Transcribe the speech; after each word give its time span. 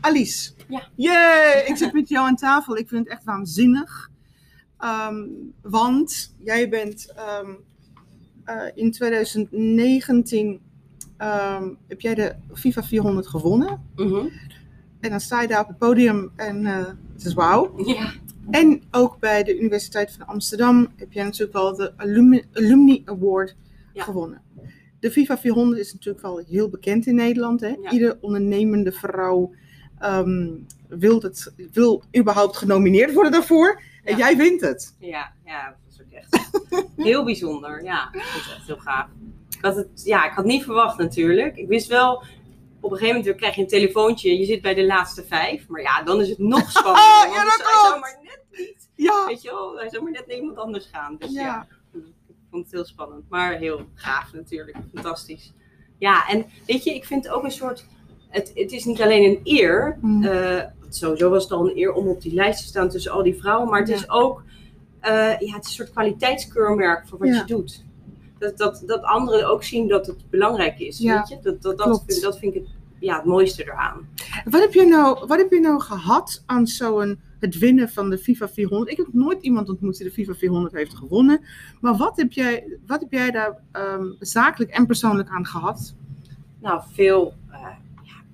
Alice. 0.00 0.52
Ja. 0.68 0.88
Yay! 0.94 1.64
Ik 1.66 1.76
zit 1.82 1.92
met 1.92 2.08
jou 2.08 2.26
aan 2.26 2.36
tafel. 2.36 2.76
Ik 2.76 2.88
vind 2.88 3.04
het 3.04 3.12
echt 3.12 3.24
waanzinnig. 3.24 4.10
Ehm, 4.78 5.26
want 5.62 6.34
jij 6.38 6.68
bent 6.68 7.12
ehm, 7.16 7.50
eh, 8.44 8.62
in 8.74 8.90
2019 8.90 10.60
ehm, 11.16 11.68
heb 11.88 12.00
jij 12.00 12.14
de 12.14 12.34
FIFA 12.54 12.82
400 12.82 13.26
gewonnen. 13.26 13.82
Mhm. 13.96 14.26
En 15.00 15.10
dan 15.10 15.20
sta 15.20 15.42
je 15.42 15.48
daar 15.48 15.60
op 15.60 15.68
het 15.68 15.78
podium 15.78 16.30
en 16.36 16.66
eh, 16.66 16.86
het 17.14 17.24
is 17.24 17.34
wauw. 17.34 17.84
Ja. 17.86 18.12
En 18.50 18.82
ook 18.90 19.18
bij 19.18 19.42
de 19.42 19.58
Universiteit 19.58 20.12
van 20.18 20.26
Amsterdam 20.26 20.88
heb 20.96 21.12
jij 21.12 21.24
natuurlijk 21.24 21.52
wel 21.52 21.76
de 21.76 21.92
Alumni, 21.96 22.42
Alumni 22.52 23.02
Award 23.04 23.56
Ja. 23.92 24.02
gewonnen. 24.02 24.42
De 25.00 25.10
FIFA 25.10 25.38
400 25.38 25.80
is 25.80 25.92
natuurlijk 25.92 26.22
wel 26.24 26.42
heel 26.48 26.68
bekend 26.68 27.06
in 27.06 27.14
Nederland. 27.14 27.60
Hè? 27.60 27.68
Ja. 27.68 27.90
Iedere 27.90 28.18
ondernemende 28.20 28.92
vrouw 28.92 29.54
ehm, 30.00 30.48
wil, 30.88 31.20
het, 31.20 31.52
wil 31.72 32.02
überhaupt 32.16 32.56
genomineerd 32.56 33.12
worden 33.12 33.32
daarvoor. 33.32 33.82
En 34.04 34.16
jij 34.16 34.36
wint 34.36 34.60
het. 34.60 34.96
Ja, 34.98 35.32
ja, 35.44 35.66
dat 35.66 35.76
was 35.86 36.00
ook 36.00 36.12
echt 36.12 36.50
heel 36.96 37.24
bijzonder. 37.24 37.84
Ja, 37.84 38.08
ik 38.12 38.22
vond 38.22 38.44
het 38.44 38.54
echt 38.54 38.66
heel 38.66 38.78
gaaf. 38.78 39.06
Ik 39.56 39.64
had 39.64 39.76
het, 39.76 40.02
ja, 40.04 40.24
ik 40.26 40.32
had 40.32 40.44
niet 40.44 40.64
verwacht 40.64 40.98
natuurlijk. 40.98 41.56
Ik 41.56 41.68
wist 41.68 41.86
wel, 41.86 42.22
op 42.80 42.90
een 42.90 42.96
gegeven 42.98 43.20
moment 43.20 43.36
krijg 43.36 43.54
je 43.54 43.60
een 43.62 43.68
telefoontje, 43.68 44.38
je 44.38 44.44
zit 44.44 44.62
bij 44.62 44.74
de 44.74 44.86
laatste 44.86 45.24
vijf. 45.24 45.68
Maar 45.68 45.82
ja, 45.82 46.02
dan 46.02 46.20
is 46.20 46.28
het 46.28 46.38
nog 46.38 46.70
spannender. 46.78 47.02
Ja, 47.02 47.44
want 47.44 47.48
dat 47.48 47.56
dus 47.56 47.66
hij 47.66 47.74
zou 47.80 47.88
klopt. 47.88 48.00
maar 48.00 48.18
net 48.22 48.44
niet, 48.50 48.88
Ja. 48.94 49.26
weet 49.26 49.42
je 49.42 49.50
wel, 49.50 49.76
hij 49.78 49.88
zou 49.90 50.02
maar 50.02 50.12
net 50.12 50.26
naar 50.26 50.36
iemand 50.36 50.56
anders 50.58 50.86
gaan. 50.92 51.16
Dus 51.18 51.32
ja. 51.32 51.40
ja. 51.42 51.66
ik 52.28 52.34
vond 52.50 52.64
het 52.64 52.72
heel 52.72 52.84
spannend. 52.84 53.28
Maar 53.28 53.52
heel 53.52 53.86
gaaf 53.94 54.32
natuurlijk, 54.32 54.76
fantastisch. 54.94 55.52
Ja, 55.98 56.28
en 56.28 56.46
weet 56.66 56.84
je, 56.84 56.94
ik 56.94 57.04
vind 57.04 57.24
het 57.24 57.32
ook 57.32 57.44
een 57.44 57.50
soort, 57.50 57.86
het, 58.30 58.50
het 58.54 58.72
is 58.72 58.84
niet 58.84 59.00
alleen 59.02 59.24
een 59.24 59.40
eer. 59.44 59.98
Mm. 60.00 60.24
eh, 60.24 60.62
sowieso 60.88 61.30
was 61.30 61.42
het 61.42 61.52
al 61.52 61.68
een 61.70 61.76
eer 61.78 61.92
om 61.92 62.08
op 62.08 62.22
die 62.22 62.34
lijst 62.34 62.60
te 62.60 62.66
staan 62.66 62.88
tussen 62.88 63.12
al 63.12 63.22
die 63.22 63.34
vrouwen. 63.40 63.68
Maar 63.68 63.80
het 63.80 63.88
Ja. 63.88 63.94
is 63.94 64.10
ook 64.10 64.42
eh, 65.00 65.12
ja, 65.12 65.28
het 65.30 65.40
is 65.40 65.48
een 65.54 65.62
soort 65.62 65.90
kwaliteitskeurmerk 65.90 67.08
voor 67.08 67.18
wat 67.18 67.28
Ja. 67.28 67.34
je 67.34 67.44
doet. 67.44 67.84
Dat, 68.38 68.58
dat, 68.58 68.82
dat 68.86 69.02
anderen 69.02 69.48
ook 69.50 69.64
zien 69.64 69.88
dat 69.88 70.06
het 70.06 70.30
belangrijk 70.30 70.78
is. 70.78 70.98
Ja, 70.98 71.16
Weet 71.18 71.28
je? 71.28 71.38
Dat, 71.42 71.62
dat, 71.62 71.78
dat, 71.78 72.02
vind, 72.06 72.22
dat 72.22 72.38
vind 72.38 72.54
ik 72.54 72.62
het, 72.62 72.70
ja, 72.98 73.16
het 73.16 73.24
mooiste 73.24 73.62
eraan. 73.62 74.08
Wat, 74.44 74.60
heb 74.60 74.72
je 74.72 74.84
nou, 74.86 75.26
wat 75.26 75.38
heb 75.38 75.50
je 75.50 75.60
nou 75.60 75.80
gehad 75.80 76.42
aan 76.46 76.66
zo'n 76.66 77.20
het 77.38 77.58
winnen 77.58 77.88
van 77.88 78.10
de 78.10 78.18
FIFA 78.18 78.48
400? 78.48 78.90
Ik 78.90 78.96
heb 78.96 79.06
nooit 79.12 79.42
iemand 79.42 79.68
ontmoet 79.68 79.96
die 79.96 80.06
de 80.06 80.12
FIFA 80.12 80.34
400 80.34 80.74
heeft 80.74 80.94
gewonnen. 80.94 81.40
Maar 81.80 81.96
wat 81.96 82.16
heb 82.16 82.32
jij, 82.32 82.78
wat 82.86 83.00
heb 83.00 83.12
jij 83.12 83.30
daar 83.30 83.58
ehm, 83.72 84.04
zakelijk 84.18 84.70
en 84.70 84.86
persoonlijk 84.86 85.28
aan 85.28 85.46
gehad? 85.46 85.94
Nou, 86.60 86.82
veel 86.92 87.34
eh, 87.50 87.66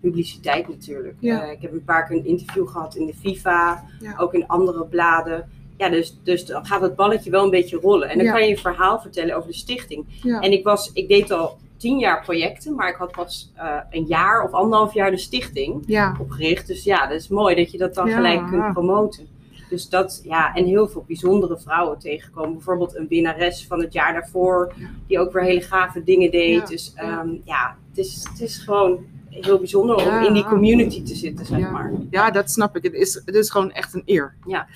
publiciteit 0.01 0.69
natuurlijk. 0.69 1.15
Ja. 1.21 1.43
Eh, 1.45 1.53
ik 1.53 1.61
heb 1.63 1.73
een 1.73 1.85
paar 1.85 2.07
keer 2.07 2.17
een 2.17 2.25
interview 2.27 2.69
gehad 2.69 2.95
in 2.97 3.07
de 3.07 3.15
FIFA, 3.15 3.85
Ja. 4.01 4.15
ook 4.19 4.35
in 4.35 4.47
andere 4.47 4.85
bladen. 4.87 5.49
Ja, 5.77 5.89
dus, 5.89 6.19
dus 6.23 6.45
dan 6.47 6.67
gaat 6.67 6.81
het 6.81 6.97
balletje 6.97 7.31
wel 7.31 7.45
een 7.45 7.51
beetje 7.51 7.77
rollen. 7.81 8.09
En 8.09 8.17
dan 8.17 8.27
Ja. 8.27 8.33
kan 8.33 8.45
je 8.45 8.51
een 8.51 8.59
verhaal 8.59 9.01
vertellen 9.01 9.37
over 9.37 9.49
de 9.51 9.57
stichting. 9.57 10.05
En 10.41 10.53
ik, 10.53 10.65
was, 10.65 10.91
ik 10.93 11.09
deed 11.09 11.31
al 11.31 11.59
tien 11.77 11.99
jaar 11.99 12.23
projecten, 12.23 12.75
maar 12.75 12.89
ik 12.89 12.95
had 12.97 13.13
pas 13.13 13.53
eh, 13.55 13.77
een 13.91 14.05
jaar 14.05 14.45
of 14.45 14.53
anderhalf 14.53 14.95
jaar 14.95 15.11
de 15.11 15.17
stichting 15.17 15.87
opgericht. 16.21 16.67
Dus 16.67 16.85
ja, 16.85 17.07
dat 17.07 17.21
is 17.21 17.29
mooi 17.29 17.55
dat 17.55 17.71
je 17.73 17.79
dat 17.79 17.95
dan 17.95 18.09
gelijk 18.09 18.47
kunt 18.47 18.73
promoten. 18.73 19.27
Dus 19.71 19.89
dat, 19.89 20.21
ja, 20.25 20.55
en 20.55 20.65
heel 20.65 20.89
veel 20.89 21.05
bijzondere 21.07 21.59
vrouwen 21.59 21.99
tegenkomen. 21.99 22.53
Bijvoorbeeld 22.53 22.97
een 22.97 23.07
winnares 23.09 23.67
van 23.67 23.81
het 23.81 23.93
jaar 23.93 24.13
daarvoor, 24.13 24.73
die 25.07 25.19
ook 25.19 25.33
weer 25.33 25.43
hele 25.43 25.61
gave 25.61 26.03
dingen 26.05 26.31
deed. 26.31 26.67
Dus 26.69 26.93
Ja. 26.97 27.03
ehm, 27.03 27.29
ja, 27.45 27.77
het 27.89 27.99
is, 27.99 28.27
het 28.31 28.41
is 28.41 28.59
gewoon 28.59 29.05
heel 29.41 29.59
bijzonder 29.59 29.97
om 29.97 30.03
Ja. 30.05 30.27
in 30.27 30.33
die 30.35 30.45
community 30.45 31.03
te 31.03 31.15
zitten, 31.15 31.47
zeg 31.47 31.59
Ja. 31.59 31.71
maar. 31.71 31.93
Ja, 32.11 32.31
dat 32.31 32.51
snap 32.51 32.77
ik. 32.77 32.83
Het 32.83 32.93
is, 32.93 33.15
het 33.25 33.35
is 33.35 33.51
gewoon 33.51 33.73
echt 33.73 33.95
een 33.95 34.03
eer. 34.05 34.35
Ja. 34.47 34.67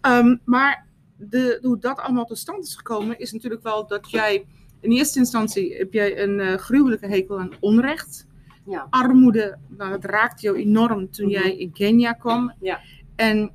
Ehm, 0.00 0.36
maar 0.44 0.86
de, 1.16 1.58
hoe 1.62 1.78
dat 1.78 1.98
allemaal 1.98 2.24
tot 2.24 2.38
stand 2.38 2.64
is 2.66 2.74
gekomen, 2.74 3.18
is 3.18 3.32
natuurlijk 3.32 3.62
wel 3.62 3.86
dat 3.86 4.10
jij 4.10 4.44
in 4.80 4.90
eerste 4.90 5.18
instantie 5.18 5.74
heb 5.76 5.92
jij 5.92 6.22
een 6.22 6.40
eh, 6.40 6.54
gruwelijke 6.54 7.06
hekel 7.06 7.38
aan 7.38 7.50
onrecht. 7.60 8.26
Ja. 8.66 8.86
Armoede, 8.90 9.58
nou, 9.68 9.90
dat 9.90 10.04
raakte 10.04 10.42
jou 10.42 10.56
enorm 10.56 11.10
toen 11.10 11.26
Mhm. 11.26 11.34
jij 11.34 11.56
in 11.56 11.72
Kenia 11.72 12.12
kwam. 12.12 12.52
Ja. 12.60 12.80
En 13.16 13.50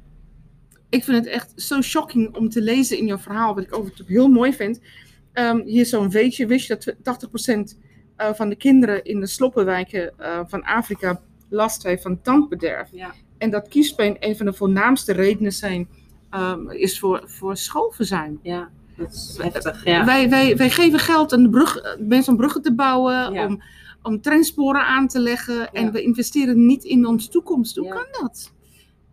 ik 0.90 1.04
vind 1.04 1.18
het 1.18 1.28
echt 1.28 1.52
zo 1.56 1.82
shocking 1.82 2.36
om 2.36 2.50
te 2.50 2.62
lezen 2.62 2.98
in 2.98 3.06
jouw 3.06 3.18
verhaal, 3.18 3.56
wat 3.56 3.64
ik 3.64 3.76
ook 3.78 3.90
heel 4.06 4.28
mooi 4.28 4.54
vind. 4.54 4.80
Ehm, 5.34 5.62
hier 5.66 5.86
zo'n 5.86 6.10
weetje, 6.10 6.46
wist 6.46 6.68
je 6.68 6.78
dat 6.78 6.96
80% 7.04 7.78
eh, 8.20 8.34
van 8.34 8.50
de 8.50 8.56
kinderen 8.56 9.04
in 9.04 9.20
de 9.20 9.28
sloppenwijken 9.28 10.12
eh, 10.18 10.40
van 10.48 10.64
Afrika 10.64 11.22
last 11.50 11.84
heeft 11.84 12.02
van 12.02 12.22
tandbederf. 12.22 12.90
Ja. 12.92 13.12
En 13.38 13.50
dat 13.50 13.68
kiespijn 13.68 14.16
een 14.20 14.38
van 14.38 14.46
de 14.46 14.54
voornaamste 14.54 15.14
redenen 15.14 15.52
zijn, 15.52 15.88
ehm, 16.30 16.70
is 16.70 17.00
voor, 17.00 17.24
voor 17.26 17.58
schoolverzuim. 17.58 18.40
Ja, 18.42 18.70
dat 18.98 19.14
is 19.14 19.38
heftig. 19.42 19.86
Ja. 19.86 20.06
Wij, 20.06 20.30
wij, 20.30 20.58
wij 20.58 20.70
geven 20.70 21.00
geld 21.00 21.34
aan 21.34 21.44
de 21.44 21.50
brug, 21.50 21.98
mensen 22.00 22.32
om 22.32 22.38
bruggen 22.38 22.62
te 22.62 22.74
bouwen, 22.74 23.34
Ja. 23.34 23.46
om, 23.46 23.62
om 24.04 24.22
treinsporen 24.22 24.86
aan 24.86 25.08
te 25.08 25.20
leggen. 25.20 25.72
En 25.72 25.92
we 25.92 26.02
investeren 26.02 26.66
niet 26.66 26.84
in 26.84 27.06
onze 27.06 27.30
toekomst. 27.30 27.76
Hoe 27.76 27.88
kan 27.90 28.06
dat? 28.22 28.52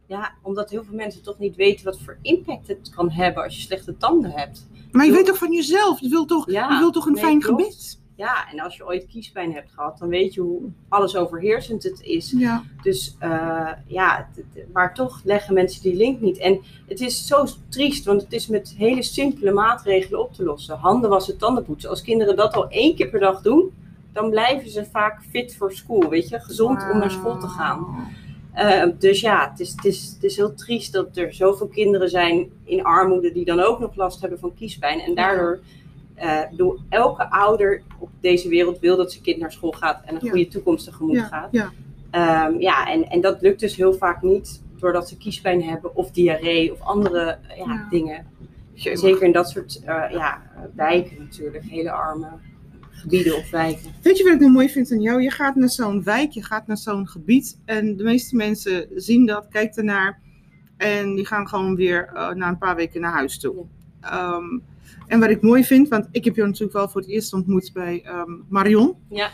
ja, 0.08 0.32
omdat 0.42 0.70
heel 0.70 0.84
veel 0.84 0.94
mensen 0.94 1.22
toch 1.22 1.38
niet 1.38 1.56
weten 1.56 1.84
wat 1.84 1.98
voor 2.00 2.18
impact 2.22 2.68
het 2.68 2.90
kan 2.94 3.10
hebben 3.10 3.42
als 3.42 3.56
je 3.56 3.62
slechte 3.62 3.96
tanden 3.96 4.30
hebt. 4.30 4.66
Maar 4.92 5.04
je 5.04 5.08
Doe- 5.10 5.18
weet 5.18 5.26
toch 5.28 5.38
van 5.38 5.52
jezelf? 5.52 6.00
Je 6.00 6.08
wilt 6.08 6.28
toch, 6.28 6.46
je 6.50 6.76
wilt 6.78 6.92
toch 6.94 7.06
een 7.06 7.12
nee, 7.12 7.22
fijn 7.22 7.40
klopt. 7.40 7.62
gebit? 7.62 8.00
Ja, 8.16 8.50
en 8.50 8.60
als 8.60 8.76
je 8.76 8.86
ooit 8.86 9.06
kiespijn 9.06 9.52
hebt 9.52 9.70
gehad, 9.74 9.98
dan 9.98 10.08
weet 10.08 10.34
je 10.34 10.40
hoe 10.40 10.60
alles 10.88 11.16
overheersend 11.16 11.82
het 11.82 12.00
is. 12.00 12.34
Ja. 12.36 12.62
Dus 12.82 13.16
eh, 13.18 13.72
ja, 13.86 14.28
maar 14.72 14.94
toch 14.94 15.20
leggen 15.24 15.54
mensen 15.54 15.82
die 15.82 15.94
link 15.94 16.20
niet. 16.20 16.38
En 16.38 16.60
het 16.88 17.00
is 17.00 17.26
zo 17.26 17.46
triest, 17.68 18.04
want 18.04 18.22
het 18.22 18.32
is 18.32 18.46
met 18.46 18.74
hele 18.76 19.02
simpele 19.02 19.52
maatregelen 19.52 20.20
op 20.20 20.32
te 20.32 20.44
lossen. 20.44 20.76
Handen 20.76 21.10
wassen, 21.10 21.38
tanden 21.38 21.64
poetsen. 21.64 21.90
Als 21.90 22.02
kinderen 22.02 22.36
dat 22.36 22.54
al 22.54 22.68
één 22.68 22.94
keer 22.94 23.08
per 23.08 23.20
dag 23.20 23.40
doen, 23.40 23.72
dan 24.12 24.30
blijven 24.30 24.70
ze 24.70 24.84
vaak 24.84 25.22
fit 25.30 25.56
voor 25.56 25.72
school, 25.72 26.08
weet 26.08 26.28
je, 26.28 26.40
gezond 26.40 26.90
om 26.92 26.98
naar 26.98 27.10
school 27.10 27.38
te 27.38 27.48
gaan. 27.48 27.86
Eh, 28.52 28.86
dus 28.98 29.20
ja, 29.20 29.50
het 29.50 29.60
is, 29.60 29.70
het, 29.70 29.84
is, 29.84 30.10
het 30.14 30.24
is 30.24 30.36
heel 30.36 30.54
triest 30.54 30.92
dat 30.92 31.16
er 31.16 31.34
zoveel 31.34 31.68
kinderen 31.68 32.08
zijn 32.08 32.50
in 32.64 32.84
armoede 32.84 33.32
die 33.32 33.44
dan 33.44 33.60
ook 33.60 33.78
nog 33.80 33.96
last 33.96 34.20
hebben 34.20 34.38
van 34.38 34.54
kiespijn. 34.54 35.00
En 35.00 35.14
daardoor, 35.14 35.60
eh 36.16 36.40
door 36.52 36.78
elke 36.88 37.30
ouder 37.30 37.82
op 37.98 38.08
deze 38.20 38.48
wereld 38.48 38.78
wil 38.78 38.96
dat 38.96 39.12
zijn 39.12 39.24
kind 39.24 39.38
naar 39.38 39.52
school 39.52 39.72
gaat 39.72 40.02
en 40.04 40.14
een 40.14 40.24
Ja. 40.24 40.30
goede 40.30 40.48
toekomst 40.48 40.84
tegemoet 40.84 41.16
Ja, 41.16 41.24
gaat. 41.24 41.48
ja. 41.50 41.72
Ehm, 42.10 42.60
ja, 42.60 42.90
en, 42.92 43.08
en 43.08 43.20
dat 43.20 43.40
lukt 43.42 43.60
dus 43.60 43.76
heel 43.76 43.94
vaak 43.94 44.22
niet 44.22 44.62
doordat 44.78 45.08
ze 45.08 45.16
kiespijn 45.16 45.62
hebben 45.62 45.96
of 45.96 46.10
diarree 46.10 46.72
of 46.72 46.80
andere 46.80 47.38
eh, 47.48 47.56
ja, 47.56 47.64
Ja. 47.64 47.86
dingen. 47.90 48.26
Jemig. 48.72 48.98
Zeker 48.98 49.22
in 49.22 49.32
dat 49.32 49.50
soort 49.50 49.80
eh, 49.84 50.04
ja, 50.10 50.42
wijken 50.74 51.16
natuurlijk, 51.18 51.64
hele 51.64 51.90
arme 51.90 52.28
gebieden 52.90 53.36
of 53.36 53.50
wijken. 53.50 53.92
Weet 54.02 54.18
je 54.18 54.24
wat 54.24 54.32
ik 54.32 54.40
nou 54.40 54.52
mooi 54.52 54.68
vind 54.68 54.92
aan 54.92 55.00
jou? 55.00 55.22
Je 55.22 55.30
gaat 55.30 55.54
naar 55.56 55.68
zo'n 55.68 56.02
wijk, 56.02 56.30
je 56.30 56.42
gaat 56.44 56.66
naar 56.66 56.76
zo'n 56.76 57.08
gebied. 57.08 57.58
En 57.64 57.96
de 57.96 58.04
meeste 58.04 58.36
mensen 58.36 58.86
zien 58.94 59.26
dat, 59.26 59.48
kijken 59.48 59.76
ernaar. 59.76 60.20
En 60.76 61.14
die 61.14 61.26
gaan 61.26 61.48
gewoon 61.48 61.74
weer 61.76 62.10
eh, 62.14 62.30
na 62.30 62.48
een 62.48 62.58
paar 62.58 62.76
weken 62.76 63.00
naar 63.00 63.12
huis 63.12 63.38
toe. 63.40 63.64
Ehm, 64.00 64.58
en 65.06 65.20
wat 65.20 65.30
ik 65.30 65.42
mooi 65.42 65.64
vind, 65.64 65.88
want 65.88 66.08
ik 66.10 66.24
heb 66.24 66.34
jou 66.36 66.46
natuurlijk 66.48 66.76
wel 66.76 66.88
voor 66.88 67.00
het 67.00 67.10
eerst 67.10 67.32
ontmoet 67.32 67.70
bij 67.72 68.02
ehm, 68.04 68.30
Marion. 68.48 68.94
Ja. 69.08 69.30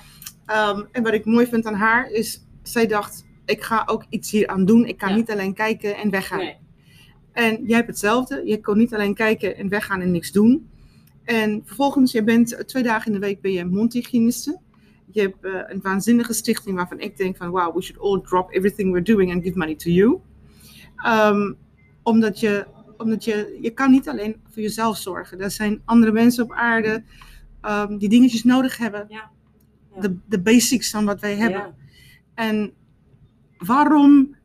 Ehm, 0.47 0.83
en 0.93 1.03
wat 1.03 1.13
ik 1.13 1.25
mooi 1.25 1.47
vind 1.47 1.67
aan 1.67 1.75
haar 1.75 2.11
is, 2.11 2.47
zij 2.63 2.87
dacht, 2.87 3.25
ik 3.45 3.63
ga 3.63 3.83
ook 3.87 4.05
iets 4.09 4.31
hier 4.31 4.47
aan 4.47 4.65
doen. 4.65 4.87
Ik 4.87 4.99
kan 4.99 5.09
Ja. 5.09 5.15
niet 5.15 5.31
alleen 5.31 5.55
kijken 5.55 5.97
en 5.97 6.11
weggaan. 6.11 6.39
Nee. 6.39 6.57
En 7.33 7.65
jij 7.65 7.77
hebt 7.77 7.89
hetzelfde. 7.89 8.43
Je 8.45 8.61
kon 8.61 8.79
niet 8.79 8.95
alleen 8.95 9.15
kijken 9.15 9.57
en 9.57 9.69
weggaan 9.69 10.01
en 10.01 10.11
niks 10.11 10.33
doen. 10.33 10.71
En 11.25 11.63
vervolgens, 11.65 12.13
je 12.13 12.25
bent 12.25 12.63
twee 12.67 12.83
dagen 12.83 13.07
in 13.07 13.21
de 13.21 13.27
week 13.27 13.41
ben 13.41 13.53
je 13.53 13.65
mondhygiëniste. 13.65 14.61
Je 15.11 15.21
hebt 15.21 15.45
eh, 15.45 15.53
een 15.67 15.81
waanzinnige 15.83 16.33
stichting 16.33 16.77
waarvan 16.77 17.01
ik 17.01 17.17
denk 17.17 17.37
van, 17.37 17.49
wow, 17.51 17.75
we 17.75 17.83
should 17.83 18.03
all 18.03 18.21
drop 18.21 18.53
everything 18.53 18.91
we're 18.91 19.05
doing 19.05 19.33
and 19.33 19.43
give 19.43 19.59
money 19.59 19.75
to 19.75 19.91
you. 19.91 20.19
Ehm, 20.97 21.53
omdat 22.03 22.41
je, 22.41 22.67
omdat 23.03 23.25
je, 23.25 23.59
je 23.61 23.71
kan 23.71 23.91
niet 23.91 24.09
alleen 24.09 24.37
voor 24.51 24.63
jezelf 24.63 24.97
zorgen. 24.97 25.41
Er 25.41 25.51
zijn 25.51 25.83
andere 25.85 26.13
mensen 26.13 26.45
op 26.45 26.53
aarde 26.53 27.03
ehm, 27.61 27.97
die 27.99 28.09
dingetjes 28.09 28.45
nodig 28.45 28.77
hebben. 28.77 29.07
Ja. 29.09 29.31
Ja. 29.95 30.01
De, 30.01 30.17
de 30.27 30.41
basics 30.41 30.91
van 30.91 31.05
wat 31.05 31.21
wij 31.21 31.37
hebben. 31.37 31.61
Ja. 31.61 31.75
En 32.35 32.73
waarom 33.59 34.37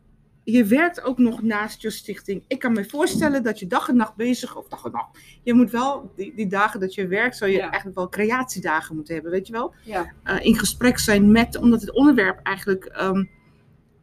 je 0.43 0.65
werkt 0.65 1.03
ook 1.03 1.17
nog 1.17 1.41
naast 1.41 1.81
je 1.81 1.89
stichting. 1.89 2.43
Ik 2.47 2.59
kan 2.59 2.73
me 2.73 2.85
voorstellen 2.85 3.43
dat 3.43 3.59
je 3.59 3.67
dag 3.67 3.89
en 3.89 3.95
nacht 3.95 4.15
bezig, 4.15 4.55
of 4.55 4.67
dag 4.67 4.85
en 4.85 4.91
nacht. 4.91 5.19
Je 5.43 5.53
moet 5.53 5.71
wel, 5.71 6.11
die, 6.15 6.35
die 6.35 6.47
dagen 6.47 6.79
dat 6.79 6.93
je 6.93 7.07
werkt, 7.07 7.37
zou 7.37 7.51
je 7.51 7.57
Ja. 7.57 7.63
eigenlijk 7.63 7.95
wel 7.95 8.09
creatiedagen 8.09 8.95
moeten 8.95 9.13
hebben, 9.13 9.31
weet 9.31 9.47
je 9.47 9.53
wel? 9.53 9.73
Ja. 9.83 10.11
Eh, 10.23 10.45
in 10.45 10.57
gesprek 10.57 10.99
zijn 10.99 11.31
met, 11.31 11.57
omdat 11.57 11.81
het 11.81 11.91
onderwerp 11.91 12.39
eigenlijk, 12.43 12.85
ehm, 12.85 13.23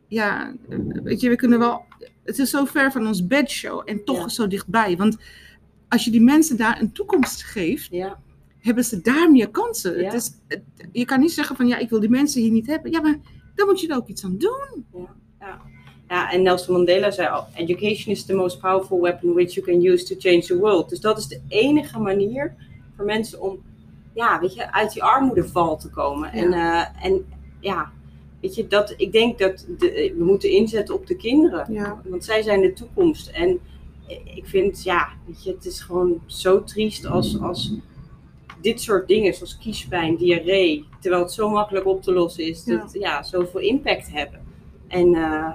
ja, 0.09 0.55
weet 1.03 1.21
je, 1.21 1.29
we 1.29 1.37
kunnen 1.37 1.59
wel, 1.59 1.85
het 2.25 2.39
is 2.39 2.51
zo 2.51 2.65
ver 2.65 2.93
van 2.93 3.07
ons 3.07 3.27
bedshow 3.27 3.83
en 3.85 4.05
toch 4.05 4.19
Ja. 4.19 4.29
zo 4.29 4.47
dichtbij. 4.47 4.97
Want 4.97 5.17
als 5.89 6.05
je 6.05 6.11
die 6.11 6.21
mensen 6.23 6.57
daar 6.57 6.81
een 6.81 6.93
toekomst 6.93 7.43
geeft, 7.43 7.89
Ja. 7.91 8.19
hebben 8.59 8.85
ze 8.85 9.01
daar 9.01 9.31
meer 9.31 9.51
kansen. 9.51 9.99
Ja. 9.99 10.05
Het 10.05 10.15
is, 10.15 10.31
het- 10.49 10.63
je 10.93 11.05
kan 11.05 11.21
niet 11.21 11.33
zeggen 11.33 11.57
van, 11.57 11.67
ja, 11.67 11.77
ik 11.79 11.91
wil 11.91 12.01
die 12.01 12.11
mensen 12.11 12.41
hier 12.43 12.51
niet 12.51 12.67
hebben. 12.67 12.91
Ja, 12.91 13.01
maar 13.01 13.19
dan 13.55 13.67
moet 13.67 13.81
je 13.81 13.89
er 13.89 13.97
ook 13.97 14.09
iets 14.09 14.25
aan 14.25 14.39
doen. 14.39 14.87
ja, 16.09 16.33
en 16.33 16.43
Nelson 16.43 16.75
Mandela 16.75 17.11
zei 17.11 17.29
al, 17.29 17.47
education 17.55 18.15
is 18.15 18.25
the 18.25 18.35
most 18.35 18.61
powerful 18.61 19.01
weapon 19.01 19.33
which 19.33 19.55
you 19.55 19.67
can 19.67 19.85
use 19.93 20.05
to 20.05 20.15
change 20.19 20.41
the 20.43 20.59
world. 20.59 20.89
Dus 20.89 21.01
dat 21.01 21.19
is 21.19 21.27
de 21.27 21.41
enige 21.49 21.99
manier 21.99 22.55
voor 22.97 23.05
mensen 23.05 23.41
om, 23.43 23.63
ja, 24.15 24.41
weet 24.41 24.55
je, 24.55 24.73
uit 24.73 24.93
die 24.93 25.03
armoedeval 25.03 25.77
te 25.79 25.91
komen. 25.91 26.33
En, 26.33 26.53
eh, 26.53 27.05
en 27.05 27.25
ja, 27.61 27.93
weet 28.45 28.55
je, 28.55 28.67
dat, 28.67 28.95
ik 28.97 29.13
denk 29.13 29.39
dat 29.39 29.67
de, 29.79 30.15
we 30.19 30.25
moeten 30.25 30.51
inzetten 30.51 30.95
op 30.95 31.07
de 31.07 31.17
kinderen. 31.17 31.73
Ja. 31.73 32.01
Want 32.05 32.25
zij 32.25 32.43
zijn 32.43 32.61
de 32.61 32.73
toekomst. 32.73 33.29
En 33.29 33.61
ik 34.35 34.47
vind, 34.47 34.83
ja, 34.83 35.09
weet 35.27 35.45
je, 35.45 35.51
het 35.51 35.65
is 35.65 35.81
gewoon 35.81 36.21
zo 36.27 36.65
triest 36.65 37.07
als, 37.07 37.41
als 37.41 37.73
dit 38.61 38.81
soort 38.81 39.09
dingen, 39.09 39.35
zoals 39.35 39.59
kiespijn, 39.59 40.17
diarree, 40.17 40.85
terwijl 41.01 41.23
het 41.23 41.33
zo 41.33 41.49
makkelijk 41.49 41.87
op 41.87 42.03
te 42.03 42.13
lossen 42.13 42.45
is, 42.45 42.65
dat 42.65 42.91
ja, 42.93 43.23
zoveel 43.23 43.61
impact 43.61 44.13
hebben. 44.13 44.41
En 44.89 45.15
eh, 45.15 45.53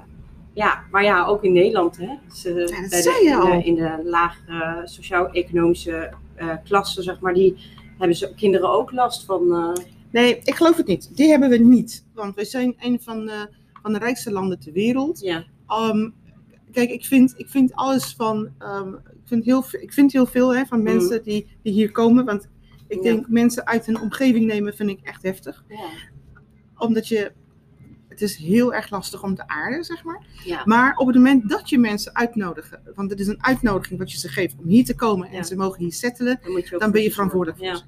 ja, 0.53 0.83
maar 0.91 1.03
ja, 1.03 1.25
ook 1.25 1.43
in 1.43 1.53
Nederland, 1.53 1.97
hè. 1.97 2.09
Ze, 2.33 2.49
Ja, 2.49 2.81
dat 2.81 2.89
bij 2.89 3.01
de, 3.01 3.21
in, 3.21 3.39
de, 3.39 3.63
in 3.63 3.75
de 3.75 4.09
lagere 4.09 4.81
sociaal-economische 4.87 6.13
eh, 6.35 6.49
klassen, 6.63 7.03
zeg 7.03 7.19
maar, 7.19 7.33
die 7.33 7.55
hebben 7.97 8.17
ze, 8.17 8.33
kinderen 8.35 8.69
ook 8.71 8.91
last 8.91 9.25
van. 9.25 9.73
Nee, 10.11 10.39
ik 10.43 10.55
geloof 10.55 10.77
het 10.77 10.87
niet. 10.87 11.15
Die 11.15 11.29
hebben 11.29 11.49
we 11.49 11.57
niet. 11.57 12.05
Want 12.13 12.35
we 12.35 12.45
zijn 12.45 12.75
een 12.79 12.99
van 13.01 13.25
de, 13.25 13.49
van 13.81 13.93
de 13.93 13.99
rijkste 13.99 14.31
landen 14.31 14.59
ter 14.59 14.73
wereld. 14.73 15.19
ja, 15.19 15.45
Um, 15.91 16.13
kijk, 16.71 16.89
ik 16.89 17.05
vind, 17.05 17.33
ik 17.37 17.49
vind 17.49 17.73
alles 17.73 18.13
van. 18.17 18.49
um, 18.59 18.93
ik, 18.95 19.21
vind 19.25 19.45
heel, 19.45 19.63
ik 19.79 19.93
vind 19.93 20.11
heel 20.11 20.25
veel 20.25 20.55
hè, 20.55 20.65
van 20.65 20.83
mensen 20.83 21.23
die, 21.23 21.47
die 21.63 21.73
hier 21.73 21.91
komen. 21.91 22.25
Want 22.25 22.47
ik 22.87 22.97
Ja. 22.97 23.03
denk 23.03 23.27
mensen 23.29 23.65
uit 23.67 23.87
een 23.87 23.99
omgeving 24.01 24.45
nemen 24.45 24.73
vind 24.75 24.89
ik 24.89 24.99
echt 25.03 25.23
heftig. 25.23 25.63
ja, 25.67 25.89
Omdat 26.77 27.07
je. 27.07 27.31
Het 28.07 28.21
is 28.21 28.35
heel 28.35 28.73
erg 28.73 28.89
lastig 28.89 29.23
om 29.23 29.35
te 29.35 29.47
aarden, 29.47 29.83
zeg 29.83 30.03
maar. 30.03 30.25
ja, 30.43 30.61
Maar 30.65 30.95
op 30.97 31.07
het 31.07 31.15
moment 31.15 31.49
dat 31.49 31.69
je 31.69 31.77
mensen 31.77 32.15
uitnodigen, 32.15 32.81
want 32.95 33.09
het 33.09 33.19
is 33.19 33.27
een 33.27 33.43
uitnodiging 33.43 33.99
wat 33.99 34.11
je 34.11 34.17
ze 34.17 34.27
geeft 34.27 34.55
om 34.57 34.67
hier 34.67 34.85
te 34.85 34.95
komen 34.95 35.29
en 35.29 35.45
ze 35.45 35.55
mogen 35.55 35.79
hier 35.79 35.93
settelen, 35.93 36.39
dan, 36.69 36.79
dan 36.79 36.91
ben 36.91 37.01
je 37.01 37.11
verantwoordelijk 37.11 37.57
voor 37.59 37.67
Ja. 37.67 37.75
ze. 37.75 37.83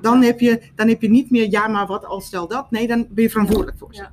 Dan 0.00 0.22
heb 0.22 0.40
je, 0.40 0.60
dan 0.74 0.88
heb 0.88 1.02
je 1.02 1.10
niet 1.10 1.30
meer 1.30 1.50
ja, 1.50 1.68
maar 1.68 1.86
wat 1.86 2.04
als 2.04 2.26
stel 2.26 2.48
dat. 2.48 2.70
Nee, 2.70 2.86
dan 2.86 3.06
ben 3.10 3.24
je 3.24 3.30
verantwoordelijk 3.30 3.78
voor 3.78 3.94
ze. 3.94 4.00
Ja. 4.00 4.12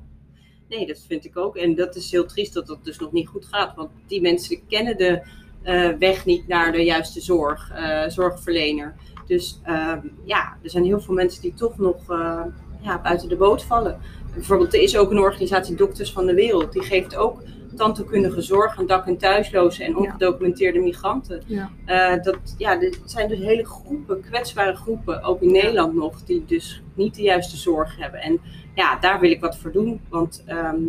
Nee, 0.68 0.86
dat 0.86 1.04
vind 1.08 1.24
ik 1.24 1.36
ook. 1.36 1.56
En 1.56 1.74
dat 1.74 1.96
is 1.96 2.10
heel 2.10 2.26
triest 2.26 2.54
dat 2.54 2.66
dat 2.66 2.84
dus 2.84 2.98
nog 2.98 3.12
niet 3.12 3.28
goed 3.28 3.46
gaat. 3.46 3.74
Want 3.74 3.90
die 4.06 4.20
mensen 4.20 4.66
kennen 4.66 4.96
de 4.96 5.22
eh, 5.62 5.88
weg 5.98 6.24
niet 6.24 6.48
naar 6.48 6.72
de 6.72 6.84
juiste 6.84 7.20
zorg, 7.20 7.70
eh, 7.70 8.08
zorgverlener. 8.08 8.94
Dus 9.26 9.60
ehm, 9.62 10.00
ja, 10.24 10.56
er 10.62 10.70
zijn 10.70 10.84
heel 10.84 11.00
veel 11.00 11.14
mensen 11.14 11.42
die 11.42 11.54
toch 11.54 11.78
nog 11.78 12.10
eh, 12.10 12.42
ja, 12.80 13.00
buiten 13.00 13.28
de 13.28 13.36
boot 13.36 13.64
vallen. 13.64 14.00
Bijvoorbeeld, 14.34 14.74
er 14.74 14.82
is 14.82 14.96
ook 14.96 15.10
een 15.10 15.18
organisatie 15.18 15.76
Dokters 15.76 16.12
van 16.12 16.26
de 16.26 16.34
Wereld. 16.34 16.72
Die 16.72 16.82
geeft 16.82 17.16
ook 17.16 17.42
tandheelkundige 17.76 18.40
zorg 18.40 18.78
aan 18.78 18.86
dak- 18.86 19.06
en 19.06 19.16
thuislozen 19.16 19.84
en 19.84 19.96
ongedocumenteerde 19.96 20.78
migranten. 20.78 21.42
Ja. 21.46 21.70
Eh, 21.84 22.22
dat, 22.22 22.38
ja, 22.58 22.80
er 22.80 22.98
zijn 23.04 23.28
dus 23.28 23.38
hele 23.38 23.64
groepen, 23.64 24.20
kwetsbare 24.20 24.76
groepen, 24.76 25.22
ook 25.22 25.40
in 25.42 25.52
Nederland 25.52 25.94
nog, 25.94 26.22
die 26.24 26.44
dus 26.46 26.82
niet 26.94 27.14
de 27.14 27.22
juiste 27.22 27.56
zorg 27.56 27.96
hebben. 27.96 28.20
En 28.20 28.40
ja, 28.74 28.98
daar 28.98 29.20
wil 29.20 29.30
ik 29.30 29.40
wat 29.40 29.58
voor 29.58 29.72
doen. 29.72 30.00
Want 30.08 30.42
ehm, 30.46 30.80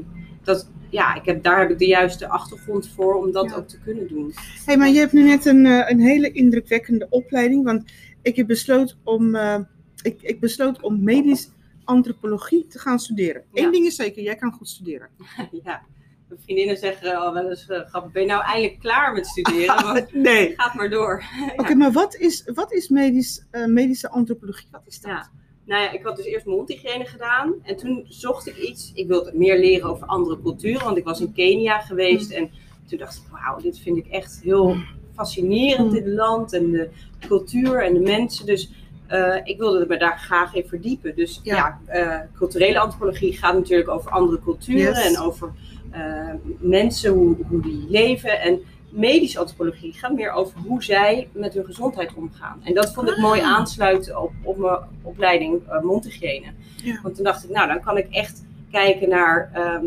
dat, 0.44 0.70
ja, 0.90 1.16
ik 1.16 1.26
heb, 1.26 1.44
daar 1.44 1.60
heb 1.60 1.70
ik 1.70 1.80
de 1.80 1.88
juiste 1.88 2.28
achtergrond 2.28 2.90
voor 2.90 3.16
om 3.16 3.32
dat 3.32 3.50
Ja. 3.50 3.56
ook 3.56 3.68
te 3.68 3.80
kunnen 3.80 4.08
doen. 4.08 4.34
hey, 4.66 4.78
maar 4.78 4.90
je 4.90 5.00
hebt 5.00 5.14
nu 5.14 5.24
net 5.24 5.46
een, 5.46 5.66
eh, 5.66 5.90
een 5.90 6.00
hele 6.00 6.32
indrukwekkende 6.32 7.08
opleiding. 7.10 7.64
Want 7.64 7.92
ik 8.22 8.36
heb 8.36 8.48
besloten 8.48 8.98
om, 9.04 9.36
eh, 9.36 9.60
ik, 10.02 10.22
ik 10.22 10.40
besloot 10.40 10.82
om 10.82 11.04
medisch 11.04 11.50
antropologie 11.84 12.68
te 12.68 12.80
gaan 12.80 13.00
studeren. 13.00 13.44
Ja. 13.52 13.64
Eén 13.66 13.72
ding 13.72 13.86
is 13.86 13.96
zeker, 13.96 14.24
jij 14.24 14.36
kan 14.36 14.52
goed 14.52 14.70
studeren. 14.70 15.10
ja. 15.64 15.82
Mijn 16.28 16.42
vriendinnen 16.42 16.78
zeggen 16.78 17.16
al 17.16 17.34
wel 17.34 17.50
eens, 17.50 17.68
eh, 17.68 17.80
grappig, 17.86 18.12
ben 18.12 18.22
je 18.22 18.28
nou 18.28 18.44
eindelijk 18.44 18.80
klaar 18.80 19.14
met 19.14 19.28
studeren? 19.28 20.08
Nee. 20.14 20.54
gaat 20.58 20.74
maar 20.74 20.90
door. 20.90 21.24
Oké, 21.58 21.76
maar 21.76 21.92
wat 21.92 22.16
is, 22.16 22.50
wat 22.54 22.74
is 22.74 22.90
medisch, 22.90 23.46
eh, 23.52 23.66
medische 23.66 24.10
antropologie? 24.10 24.68
Wat 24.72 24.82
is 24.86 25.00
dat? 25.02 25.12
Ja. 25.12 25.30
Nou 25.66 25.82
ja, 25.82 25.92
ik 25.92 26.04
had 26.04 26.16
dus 26.16 26.26
eerst 26.26 26.46
mondhygiëne 26.46 27.06
gedaan. 27.06 27.54
En 27.64 27.76
toen 27.78 28.06
zocht 28.08 28.48
ik 28.48 28.58
iets. 28.58 28.92
Ik 28.94 29.08
wilde 29.08 29.32
meer 29.36 29.60
leren 29.60 29.90
over 29.90 30.08
andere 30.08 30.42
culturen. 30.42 30.84
Want 30.84 30.98
ik 30.98 31.04
was 31.04 31.20
in 31.20 31.34
Kenia 31.34 31.80
geweest. 31.80 32.32
En 32.32 32.50
toen 32.90 32.98
dacht 32.98 33.16
ik, 33.16 33.22
wauw, 33.32 33.58
dit 33.62 33.80
vind 33.80 33.98
ik 33.98 34.08
echt 34.08 34.40
heel 34.44 34.76
fascinerend, 35.16 35.88
Mm. 35.88 35.94
dit 35.94 36.06
land. 36.08 36.54
En 36.54 36.72
de 36.72 36.90
cultuur 37.28 37.84
en 37.84 37.94
de 37.94 38.00
mensen. 38.00 38.46
Dus 38.46 38.72
eh, 39.08 39.36
ik 39.44 39.58
wilde 39.58 39.86
me 39.88 39.98
daar 39.98 40.20
graag 40.20 40.56
in 40.56 40.68
verdiepen. 40.68 41.16
Dus 41.16 41.40
Ja. 41.44 41.80
ja, 41.88 42.30
culturele 42.36 42.80
antropologie 42.80 43.34
gaat 43.38 43.54
natuurlijk 43.54 43.90
over 43.90 44.12
andere 44.12 44.40
culturen. 44.42 44.94
Yes. 44.94 45.06
En 45.16 45.20
over 45.20 45.54
eh, 45.92 46.34
mensen, 46.60 47.12
hoe, 47.12 47.36
hoe 47.50 47.62
die 47.62 47.86
leven. 47.90 48.42
En 48.42 48.60
medische 48.90 49.40
antropologie 49.40 49.94
gaat 49.94 50.14
meer 50.14 50.32
over 50.32 50.60
hoe 50.60 50.84
zij 50.84 51.30
met 51.32 51.54
hun 51.54 51.66
gezondheid 51.66 52.14
omgaan. 52.14 52.62
En 52.64 52.74
dat 52.74 52.94
vond 52.94 53.10
ik 53.10 53.18
mooi 53.18 53.42
Ah. 53.42 53.56
aansluiten 53.56 54.22
op, 54.22 54.32
op 54.44 54.58
mijn 54.58 54.80
opleiding 55.02 55.62
uh, 55.70 55.82
mondhygiëne. 55.82 56.46
Ja. 56.84 57.00
Want 57.04 57.16
toen 57.16 57.24
dacht 57.24 57.44
ik, 57.44 57.50
nou 57.50 57.68
dan 57.68 57.82
kan 57.82 57.98
ik 57.98 58.08
echt 58.10 58.46
kijken 58.72 59.10
naar... 59.10 59.50
ehm, 59.54 59.86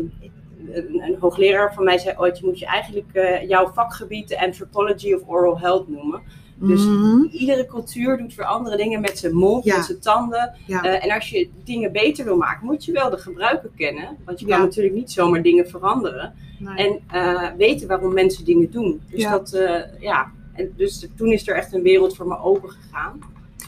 een, 0.69 1.01
een 1.01 1.17
hoogleraar 1.19 1.73
van 1.73 1.83
mij 1.83 1.97
zei 1.97 2.15
ooit, 2.17 2.39
je 2.39 2.45
moet 2.45 2.59
je 2.59 2.65
eigenlijk 2.65 3.13
eh, 3.13 3.47
jouw 3.47 3.67
vakgebied 3.67 4.27
de 4.27 4.41
anthropology 4.41 5.13
of 5.13 5.21
oral 5.25 5.59
health 5.59 5.87
noemen. 5.87 6.21
Dus 6.63 6.85
Mhm. 6.85 7.23
iedere 7.31 7.65
cultuur 7.65 8.17
doet 8.17 8.35
weer 8.35 8.45
andere 8.45 8.77
dingen 8.77 9.01
met 9.01 9.17
zijn 9.17 9.35
mond, 9.35 9.63
Ja. 9.63 9.75
met 9.75 9.85
zijn 9.85 9.99
tanden. 9.99 10.53
Ja. 10.67 10.81
Eh, 10.83 11.05
en 11.05 11.11
als 11.15 11.29
je 11.29 11.49
dingen 11.63 11.91
beter 11.91 12.25
wil 12.25 12.37
maken, 12.37 12.65
moet 12.65 12.85
je 12.85 12.91
wel 12.91 13.09
de 13.09 13.17
gebruiker 13.17 13.69
kennen. 13.75 14.17
Want 14.25 14.39
je 14.39 14.45
kan 14.45 14.57
Ja. 14.57 14.63
natuurlijk 14.63 14.95
niet 14.95 15.11
zomaar 15.11 15.41
dingen 15.41 15.69
veranderen. 15.69 16.33
Nee. 16.59 16.75
En 16.87 16.99
eh, 17.07 17.51
weten 17.57 17.87
waarom 17.87 18.13
mensen 18.13 18.45
dingen 18.45 18.71
doen. 18.71 19.01
Dus, 19.09 19.23
dat, 19.23 19.53
eh, 19.53 19.81
ja. 20.01 20.31
en 20.53 20.73
dus 20.77 21.07
toen 21.17 21.31
is 21.31 21.47
er 21.47 21.55
echt 21.55 21.73
een 21.73 21.81
wereld 21.81 22.15
voor 22.15 22.27
me 22.27 22.37
open 22.39 22.69
gegaan. 22.69 23.19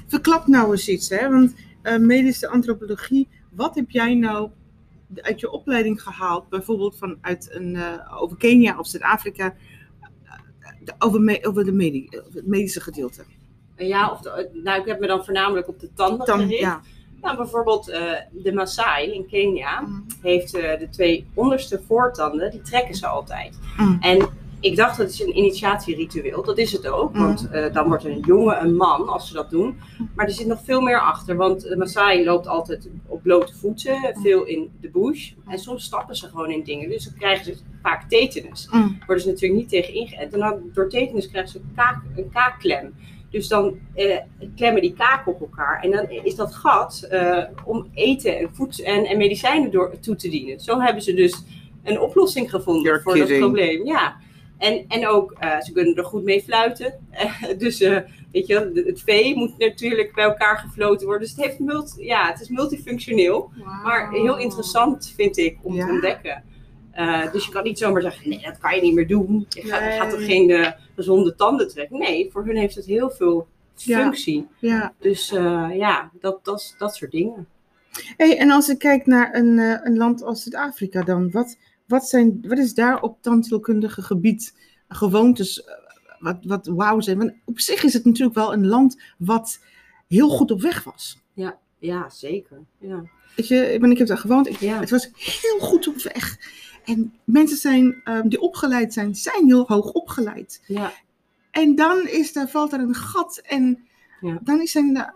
Verklap 0.08 0.48
nou 0.48 0.72
eens 0.72 0.88
iets, 0.90 1.10
hè? 1.10 1.30
Want 1.30 1.54
medische 2.00 2.48
antropologie, 2.48 3.28
wat 3.52 3.76
heb 3.76 3.90
jij 3.90 4.16
nou 4.16 4.50
uit 5.16 5.40
je 5.40 5.52
opleiding 5.52 6.02
gehaald? 6.02 6.50
Bijvoorbeeld 6.50 6.98
vanuit 6.98 7.48
een, 7.52 7.78
over 8.20 8.38
Kenia 8.38 8.80
of 8.80 8.88
Zuid-Afrika, 8.88 9.54
eh, 10.86 10.94
over, 11.00 11.22
me- 11.22 11.40
over, 11.42 11.66
de 11.66 11.72
over 12.26 12.36
het 12.36 12.48
medische 12.48 12.82
gedeelte. 12.82 13.24
Ja, 13.78 14.12
of 14.12 14.20
de- 14.22 14.50
nou, 14.64 14.80
ik 14.82 14.88
heb 14.88 15.00
me 15.00 15.08
dan 15.08 15.24
voornamelijk 15.26 15.68
op 15.68 15.80
de 15.80 15.90
tanden 15.94 16.28
gericht. 16.28 16.60
ja. 16.60 16.82
Nou, 17.22 17.38
bijvoorbeeld 17.38 17.90
eh, 17.90 18.12
de 18.32 18.54
Maasai 18.54 19.14
in 19.14 19.28
Kenia 19.28 19.82
Mm. 19.82 20.06
heeft 20.22 20.54
eh, 20.56 20.80
de 20.80 20.90
twee 20.90 21.26
onderste 21.34 21.82
voortanden, 21.88 22.52
die 22.52 22.62
trekken 22.62 22.96
ze 22.96 23.08
altijd. 23.08 23.58
Mm. 23.78 23.98
En 24.02 24.28
ik 24.64 24.76
dacht 24.76 24.98
dat 24.98 25.10
is 25.10 25.22
een 25.22 25.38
initiatieritueel, 25.38 26.44
dat 26.44 26.58
is 26.58 26.72
het 26.72 26.88
ook. 26.88 27.14
Mm. 27.14 27.22
Want 27.22 27.50
eh, 27.50 27.74
dan 27.74 27.88
wordt 27.88 28.06
een 28.06 28.20
jongen 28.20 28.62
een 28.62 28.76
man 28.76 29.08
als 29.08 29.28
ze 29.28 29.34
dat 29.34 29.50
doen. 29.50 29.78
Maar 30.16 30.26
er 30.26 30.32
zit 30.32 30.48
nog 30.48 30.60
veel 30.64 30.82
meer 30.82 31.00
achter, 31.00 31.36
want 31.36 31.62
de 31.62 31.78
Maasai 31.78 32.24
loopt 32.24 32.48
altijd 32.48 32.90
op 33.08 33.22
blote 33.22 33.56
voeten, 33.56 34.16
veel 34.22 34.44
in 34.44 34.72
de 34.82 34.90
bush. 34.90 35.32
En 35.48 35.60
soms 35.60 35.84
stappen 35.84 36.16
ze 36.16 36.28
gewoon 36.28 36.52
in 36.52 36.64
dingen, 36.64 36.90
dus 36.90 37.04
dan 37.04 37.14
krijgen 37.14 37.46
ze 37.46 37.56
vaak 37.82 38.10
tetanus. 38.10 38.68
Mm. 38.72 38.98
worden 39.06 39.24
ze 39.24 39.30
natuurlijk 39.30 39.62
niet 39.62 39.70
tegen 39.70 39.94
ingeënt. 39.94 40.34
En 40.34 40.40
dan, 40.40 40.62
door 40.74 40.90
tetanus 40.90 41.30
krijgen 41.30 41.52
ze 41.52 41.58
een, 41.58 41.74
kaak, 41.76 42.02
een 42.16 42.30
kaakklem. 42.30 42.94
Dus 43.30 43.48
dan 43.48 43.80
eh, 43.94 44.18
klemmen 44.56 44.82
die 44.82 44.94
kaken 44.94 45.34
op 45.34 45.42
elkaar. 45.42 45.82
En 45.82 45.92
dan 45.92 46.10
is 46.10 46.36
dat 46.36 46.56
gat 46.56 47.08
eh, 47.10 47.44
om 47.66 47.90
eten 47.94 48.38
en, 48.38 48.50
voed 48.56 48.82
en, 48.82 49.06
en 49.06 49.18
medicijnen 49.18 49.72
door, 49.72 50.00
toe 50.00 50.16
te 50.16 50.30
dienen. 50.30 50.60
Zo 50.60 50.80
hebben 50.80 51.04
ze 51.04 51.14
dus 51.14 51.44
een 51.84 52.00
oplossing 52.00 52.50
gevonden 52.50 52.84
You're 52.84 53.02
voor 53.02 53.18
dat 53.18 53.40
probleem. 53.40 53.86
Ja. 53.86 54.22
En, 54.64 54.86
en 54.88 55.08
ook, 55.08 55.36
eh, 55.40 55.62
ze 55.62 55.72
kunnen 55.72 55.96
er 55.96 56.04
goed 56.04 56.24
mee 56.24 56.42
fluiten. 56.42 56.94
dus 57.58 57.82
eh, 57.82 57.98
weet 58.32 58.48
je, 58.48 58.84
het 58.86 59.02
vee 59.02 59.36
moet 59.36 59.58
natuurlijk 59.58 60.14
bij 60.14 60.24
elkaar 60.24 60.58
gefloten 60.58 61.06
worden. 61.06 61.28
Dus 61.28 61.36
het, 61.36 61.46
heeft 61.46 61.60
multi, 61.60 62.06
ja, 62.06 62.28
het 62.32 62.42
is 62.42 62.50
multifunctioneel. 62.50 63.52
Maar 63.84 64.12
heel 64.12 64.38
interessant 64.38 65.14
vind 65.16 65.38
ik 65.38 65.58
om. 65.62 65.76
Ja. 65.76 65.86
te 65.86 65.92
ontdekken. 65.92 66.44
Eh, 66.92 67.32
dus 67.32 67.46
je 67.46 67.52
kan 67.52 67.64
niet 67.64 67.78
zomaar 67.78 68.02
zeggen, 68.02 68.30
nee, 68.30 68.42
dat 68.42 68.58
kan 68.58 68.76
je 68.76 68.82
niet 68.82 68.94
meer 68.94 69.08
doen. 69.08 69.46
Je 69.50 69.62
gaat, 69.62 69.94
gaat 69.94 70.10
toch 70.10 70.26
geen 70.26 70.74
gezonde 70.96 71.36
tanden 71.36 71.68
trekken? 71.68 72.00
Nee, 72.00 72.30
voor 72.32 72.46
hun 72.46 72.58
heeft 72.58 72.76
het 72.76 72.86
heel 72.86 73.10
veel 73.10 73.48
functie. 73.76 74.48
Ja. 74.60 74.94
Dus 75.00 75.30
ja, 75.74 76.12
dat, 76.20 76.46
dat, 76.46 76.76
dat 76.78 76.96
soort 76.96 77.12
dingen. 77.12 77.48
Hey, 78.18 78.38
en 78.38 78.52
als 78.52 78.70
ik 78.70 78.78
kijk 78.78 79.06
naar 79.06 79.36
een, 79.36 79.58
een 79.58 79.98
land 79.98 80.24
als 80.24 80.44
Zuid-Afrika 80.44 81.02
dan, 81.02 81.32
wat, 81.32 81.58
wat, 81.86 82.10
zijn, 82.10 82.40
wat 82.48 82.58
is 82.58 82.74
daar 82.74 83.02
op 83.02 83.22
tandheelkundige 83.22 84.02
gebied 84.02 84.56
gewoontes 84.88 85.64
eh, 85.64 85.74
wat, 86.20 86.38
wat 86.42 86.68
wauw 86.68 87.00
zijn? 87.00 87.18
Want 87.18 87.34
op 87.46 87.60
zich 87.60 87.84
is 87.84 87.94
het 87.94 88.06
natuurlijk 88.06 88.36
wel 88.36 88.54
een 88.54 88.68
land 88.68 89.02
wat 89.18 89.60
heel 90.08 90.30
goed 90.30 90.52
op 90.52 90.62
weg 90.62 90.84
was. 90.84 91.18
Ja, 91.80 92.10
zeker. 92.10 92.58
Ja. 92.78 93.04
Weet 93.36 93.48
je, 93.48 93.74
ik, 93.74 93.82
ben, 93.82 93.92
ik 93.92 93.98
heb 93.98 94.08
daar 94.08 94.18
gewoond. 94.18 94.48
Ik, 94.48 94.60
Ja. 94.60 94.80
Het 94.80 94.90
was 94.90 95.10
heel 95.14 95.60
goed 95.60 95.88
op 95.88 96.02
weg. 96.02 96.38
En 96.86 97.14
mensen 97.24 97.58
zijn, 97.58 98.02
ehm, 98.04 98.28
die 98.28 98.40
opgeleid 98.42 98.94
zijn, 98.94 99.16
zijn 99.16 99.46
heel 99.46 99.68
hoog 99.68 99.92
opgeleid. 99.92 100.62
Ja. 100.68 100.94
En 101.52 101.76
dan 101.76 102.08
is 102.08 102.34
daar, 102.34 102.50
valt 102.50 102.74
er 102.74 102.80
een 102.80 102.96
gat. 102.96 103.42
En 103.44 103.88
Ja. 104.22 104.40
dan, 104.44 104.62
is 104.62 104.76
er, 104.76 105.14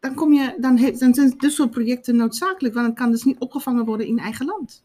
dan, 0.00 0.14
kom 0.14 0.32
je, 0.32 0.54
dan, 0.58 0.76
dan 0.76 1.14
zijn 1.14 1.34
dit 1.38 1.52
soort 1.52 1.70
projecten 1.70 2.16
noodzakelijk. 2.16 2.74
Want 2.74 2.86
het 2.86 2.96
kan 2.96 3.10
dus 3.10 3.24
niet 3.24 3.38
opgevangen 3.38 3.84
worden 3.84 4.06
in 4.06 4.18
eigen 4.18 4.46
land. 4.46 4.82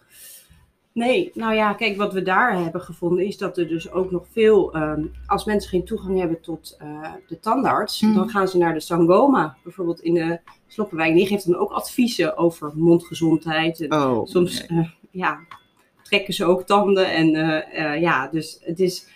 Nee, 0.93 1.31
nou 1.33 1.53
ja, 1.53 1.73
kijk, 1.73 1.97
wat 1.97 2.13
we 2.13 2.21
daar 2.21 2.57
hebben 2.63 2.81
gevonden 2.81 3.25
is 3.25 3.37
dat 3.37 3.57
er 3.57 3.67
dus 3.67 3.91
ook 3.91 4.11
nog 4.11 4.25
veel, 4.31 4.73
ehm, 4.73 5.03
als 5.27 5.45
mensen 5.45 5.69
geen 5.69 5.85
toegang 5.85 6.19
hebben 6.19 6.41
tot 6.41 6.75
eh, 6.79 7.11
de 7.27 7.39
tandarts, 7.39 8.01
Mm. 8.01 8.13
dan 8.13 8.29
gaan 8.29 8.47
ze 8.47 8.57
naar 8.57 8.73
de 8.73 8.79
Sangoma, 8.79 9.55
bijvoorbeeld 9.63 9.99
in 10.01 10.13
de 10.13 10.39
Sloppenwijk. 10.67 11.13
Die 11.15 11.27
geeft 11.27 11.45
dan 11.45 11.55
ook 11.59 11.71
adviezen 11.71 12.37
over 12.37 12.71
mondgezondheid. 12.75 13.81
En 13.81 13.93
Oh. 13.93 14.25
soms, 14.25 14.65
eh, 14.65 14.89
ja, 15.11 15.39
trekken 16.03 16.33
ze 16.33 16.45
ook 16.45 16.63
tanden. 16.63 17.11
En 17.11 17.35
eh, 17.71 18.01
ja, 18.01 18.27
dus 18.27 18.57
het 18.61 18.79
is 18.79 19.07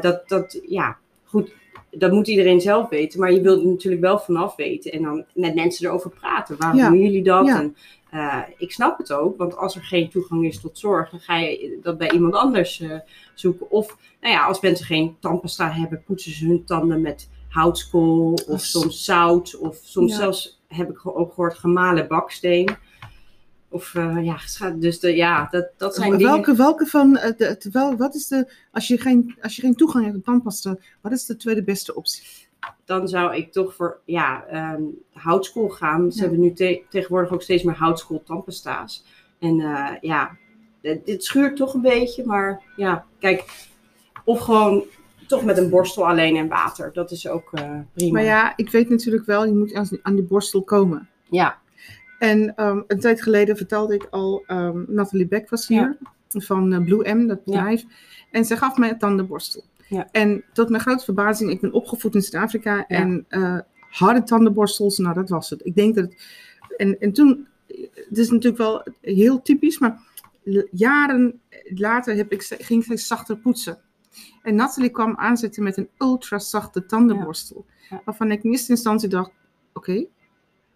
dat, 0.00 0.28
dat, 0.28 0.60
ja, 0.68 0.96
goed, 1.24 1.52
dat 1.98 2.12
moet 2.12 2.28
iedereen 2.28 2.60
zelf 2.60 2.88
weten. 2.88 3.20
Maar 3.20 3.32
je 3.32 3.40
wilt 3.40 3.60
er 3.62 3.66
natuurlijk 3.68 4.02
wel 4.02 4.18
vanaf 4.18 4.56
weten 4.56 4.92
en 4.92 5.02
dan 5.02 5.24
met 5.34 5.54
mensen 5.54 5.86
erover 5.86 6.10
praten. 6.10 6.56
Waarom 6.58 6.78
Ja. 6.78 6.88
doen 6.88 7.00
jullie 7.00 7.22
dat? 7.22 7.46
Ja. 7.46 7.58
En, 7.60 7.76
eh, 8.10 8.42
ik 8.56 8.72
snap 8.72 8.98
het 8.98 9.12
ook, 9.12 9.38
want 9.38 9.56
als 9.56 9.74
er 9.74 9.82
geen 9.82 10.08
toegang 10.10 10.44
is 10.46 10.60
tot 10.60 10.78
zorg, 10.78 11.10
dan 11.10 11.20
ga 11.20 11.36
je 11.36 11.78
dat 11.82 11.98
bij 11.98 12.10
iemand 12.10 12.34
anders 12.34 12.80
eh, 12.80 12.90
zoeken. 13.34 13.70
Of, 13.70 13.96
nou 14.20 14.34
ja, 14.34 14.46
als 14.46 14.60
mensen 14.60 14.86
geen 14.86 15.16
tandpasta 15.20 15.70
hebben, 15.70 16.02
poetsen 16.06 16.32
ze 16.32 16.46
hun 16.46 16.64
tanden 16.64 17.00
met 17.00 17.28
houtskool 17.48 18.38
of 18.48 18.60
soms 18.60 19.04
zout. 19.04 19.58
Of 19.58 19.76
soms 19.82 20.10
Ja. 20.12 20.16
zelfs, 20.18 20.60
heb 20.68 20.90
ik 20.90 21.00
ook 21.06 21.28
gehoord, 21.34 21.54
gemalen 21.58 22.08
baksteen. 22.08 22.76
Of 23.70 23.94
eh, 23.94 24.24
ja, 24.24 24.70
dus 24.70 25.00
de, 25.00 25.16
ja, 25.16 25.48
dat, 25.50 25.68
dat 25.76 25.94
zijn 25.94 26.10
dingen. 26.10 26.26
Welke, 26.26 26.54
welke 26.54 26.86
van, 26.86 27.16
eh, 27.16 27.36
de, 27.36 27.94
wat 27.98 28.14
is 28.14 28.26
de, 28.28 28.52
als 28.72 28.88
je, 28.88 28.98
geen, 28.98 29.36
als 29.42 29.56
je 29.56 29.62
geen 29.62 29.74
toegang 29.74 30.02
hebt 30.04 30.16
tot 30.16 30.24
tandpasta, 30.24 30.76
wat 31.00 31.12
is 31.12 31.26
de 31.26 31.36
tweede 31.36 31.62
beste 31.62 31.94
optie? 31.94 32.46
dan 32.84 33.08
zou 33.08 33.36
ik 33.36 33.52
toch 33.52 33.74
voor 33.74 34.00
ja, 34.04 34.44
ehm 34.44 34.82
houtskool 35.12 35.68
gaan. 35.68 36.10
Ze 36.12 36.16
Ja. 36.16 36.22
hebben 36.22 36.40
nu 36.40 36.52
te- 36.52 36.82
tegenwoordig 36.88 37.32
ook 37.32 37.42
steeds 37.42 37.62
meer 37.62 37.74
houtskool 37.74 38.22
tandpasta's. 38.22 39.04
En 39.38 39.60
eh, 39.60 39.90
ja, 40.00 40.36
dit, 40.82 41.24
schuurt 41.24 41.56
toch 41.56 41.74
een 41.74 41.80
beetje. 41.80 42.26
Maar 42.26 42.62
ja, 42.76 43.04
kijk, 43.18 43.44
of 44.24 44.40
gewoon 44.40 44.84
toch 45.26 45.44
met 45.44 45.58
een 45.58 45.70
borstel 45.70 46.08
alleen 46.08 46.36
en 46.36 46.48
water. 46.48 46.90
Dat 46.92 47.10
is 47.10 47.28
ook 47.28 47.50
prima. 47.94 48.12
Maar 48.12 48.22
ja, 48.24 48.52
ik 48.56 48.70
weet 48.70 48.88
natuurlijk 48.88 49.26
wel, 49.26 49.44
je 49.46 49.54
moet 49.54 49.74
aan, 49.74 49.88
aan 50.02 50.14
die 50.14 50.24
borstel 50.24 50.62
komen. 50.62 51.08
ja, 51.30 51.58
En 52.18 52.54
ehm, 52.54 52.82
een 52.86 53.00
tijd 53.00 53.22
geleden 53.22 53.56
vertelde 53.56 53.94
ik 53.94 54.06
al, 54.10 54.42
ehm 54.46 54.84
Nathalie 54.86 55.26
Beck 55.28 55.50
was 55.50 55.68
hier, 55.68 55.96
van 56.28 56.72
eh, 56.72 56.84
Blue 56.84 57.14
M, 57.14 57.26
dat 57.26 57.40
Ja. 57.44 57.52
bedrijf. 57.52 57.84
En 58.30 58.44
ze 58.44 58.56
gaf 58.56 58.76
mij 58.76 58.90
een 58.90 58.98
tandenborstel. 58.98 59.64
Ja. 59.88 60.08
En 60.12 60.44
tot 60.52 60.68
mijn 60.68 60.82
grote 60.82 61.04
verbazing, 61.04 61.50
ik 61.50 61.60
ben 61.60 61.72
opgevoed 61.72 62.14
in 62.14 62.22
Zuid-Afrika 62.22 62.86
en 62.86 63.24
eh, 63.28 63.58
harde 63.90 64.22
tandenborstels, 64.22 64.98
nou 64.98 65.14
dat 65.14 65.28
was 65.28 65.50
het. 65.50 65.60
Ik 65.66 65.74
denk 65.74 65.94
dat 65.94 66.04
het, 66.04 66.22
en, 66.76 67.00
en 67.00 67.12
toen, 67.12 67.46
het 67.94 68.18
is 68.18 68.30
natuurlijk 68.30 68.58
wel 68.62 68.82
heel 69.00 69.42
typisch, 69.42 69.78
maar 69.78 70.00
jaren 70.70 71.40
later 71.74 72.16
heb 72.16 72.32
ik, 72.32 72.42
ze- 72.42 72.56
ging 72.58 72.84
zij 72.84 72.96
zachter 72.96 73.36
poetsen. 73.38 73.78
En 74.42 74.54
Nathalie 74.54 74.90
kwam 74.90 75.16
aanzetten 75.16 75.62
met 75.62 75.76
een 75.76 75.88
ultra 75.98 76.38
zachte 76.38 76.86
tandenborstel. 76.86 77.66
Waarvan 78.04 78.30
ik 78.30 78.42
in 78.44 78.50
eerste 78.50 78.70
instantie 78.72 79.08
dacht, 79.08 79.30
oké. 79.72 80.04